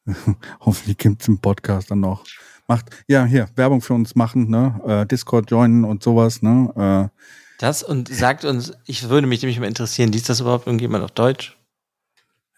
Hoffentlich 0.60 0.98
gibt 0.98 1.22
es 1.22 1.28
im 1.28 1.40
Podcast 1.40 1.90
dann 1.90 2.02
noch. 2.02 2.24
Macht, 2.68 2.86
ja, 3.08 3.26
hier, 3.26 3.50
Werbung 3.56 3.82
für 3.82 3.94
uns 3.94 4.16
machen, 4.16 4.50
ne? 4.50 4.82
Äh, 4.86 5.06
Discord 5.08 5.50
joinen 5.52 5.84
und 5.84 6.04
sowas, 6.04 6.42
ne? 6.42 7.12
Äh, 7.12 7.22
Das 7.60 7.84
und 7.84 8.08
sagt 8.10 8.46
uns, 8.46 8.74
ich 8.86 9.10
würde 9.10 9.28
mich 9.28 9.42
nämlich 9.42 9.60
mal 9.60 9.68
interessieren, 9.68 10.12
liest 10.12 10.30
das 10.30 10.40
überhaupt 10.42 10.68
irgendjemand 10.68 11.04
auf 11.04 11.12
Deutsch? 11.12 11.58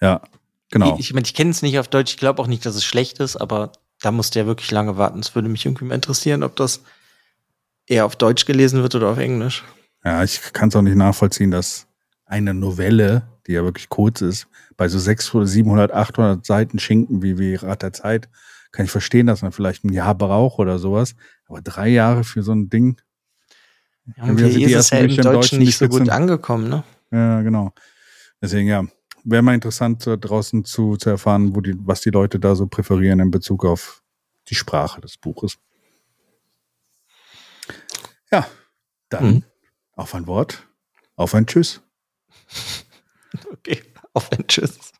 ja, 0.01 0.21
genau. 0.71 0.97
Ich, 0.99 1.13
meine, 1.13 1.25
ich 1.25 1.33
kenne 1.33 1.51
es 1.51 1.61
nicht 1.61 1.79
auf 1.79 1.87
Deutsch, 1.87 2.11
ich 2.11 2.17
glaube 2.17 2.41
auch 2.41 2.47
nicht, 2.47 2.65
dass 2.65 2.75
es 2.75 2.85
schlecht 2.85 3.19
ist, 3.19 3.35
aber 3.35 3.71
da 4.01 4.11
musste 4.11 4.39
ja 4.39 4.45
wirklich 4.45 4.71
lange 4.71 4.97
warten. 4.97 5.19
Es 5.19 5.35
würde 5.35 5.49
mich 5.49 5.65
irgendwie 5.65 5.85
mal 5.85 5.95
interessieren, 5.95 6.43
ob 6.43 6.55
das 6.55 6.81
eher 7.85 8.05
auf 8.05 8.15
Deutsch 8.15 8.45
gelesen 8.45 8.81
wird 8.81 8.95
oder 8.95 9.09
auf 9.09 9.17
Englisch. 9.17 9.63
Ja, 10.03 10.23
ich 10.23 10.53
kann 10.53 10.69
es 10.69 10.75
auch 10.75 10.81
nicht 10.81 10.95
nachvollziehen, 10.95 11.51
dass 11.51 11.87
eine 12.25 12.53
Novelle, 12.53 13.27
die 13.47 13.53
ja 13.53 13.63
wirklich 13.63 13.89
kurz 13.89 14.21
ist, 14.21 14.47
bei 14.75 14.87
so 14.87 14.99
600, 14.99 15.47
700, 15.47 15.91
800 15.91 16.45
Seiten 16.45 16.79
Schinken 16.79 17.23
wie, 17.23 17.37
wie 17.39 17.55
Rat 17.55 17.81
der 17.81 17.93
Zeit, 17.93 18.29
kann 18.71 18.85
ich 18.85 18.91
verstehen, 18.91 19.27
dass 19.27 19.41
man 19.41 19.51
vielleicht 19.51 19.83
ein 19.83 19.93
Jahr 19.93 20.13
braucht 20.13 20.59
oder 20.59 20.77
sowas. 20.77 21.15
Aber 21.47 21.61
drei 21.61 21.87
Jahre 21.87 22.23
für 22.23 22.43
so 22.43 22.51
ein 22.51 22.69
Ding, 22.69 22.97
Ja, 24.17 24.23
und 24.23 24.37
wir 24.37 24.47
hier 24.47 24.67
ist 24.67 24.75
es 24.75 24.89
ja 24.91 24.99
im 24.99 25.07
Deutschen, 25.07 25.23
Deutschen, 25.23 25.59
nicht 25.59 25.77
so 25.77 25.87
gut 25.87 26.09
angekommen, 26.09 26.69
ne? 26.69 26.83
ja, 27.11 27.41
genau. 27.41 27.73
Deswegen, 28.41 28.67
ja, 28.67 28.83
wäre 29.29 29.43
mal 29.43 29.53
interessant, 29.53 30.01
so 30.01 30.15
draußen 30.15 30.63
zu, 30.63 30.95
zu 30.97 31.09
erfahren, 31.09 31.55
wo 31.55 31.61
die, 31.61 31.75
was 31.85 32.01
die 32.01 32.09
Leute 32.09 32.39
da 32.39 32.55
so 32.55 32.67
präferieren 32.67 33.19
in 33.19 33.31
Bezug 33.31 33.65
auf 33.65 34.01
die 34.47 34.55
Sprache 34.55 35.01
des 35.01 35.17
Buches. 35.17 35.57
Ja, 38.31 38.47
dann 39.09 39.25
Mhm. 39.25 39.43
auf 39.93 40.15
ein 40.15 40.27
Wort, 40.27 40.67
auf 41.15 41.33
ein 41.35 41.45
Tschüss. 41.45 41.81
Okay, 43.51 43.83
auf 44.13 44.31
ein 44.31 44.47
Tschüss. 44.47 44.91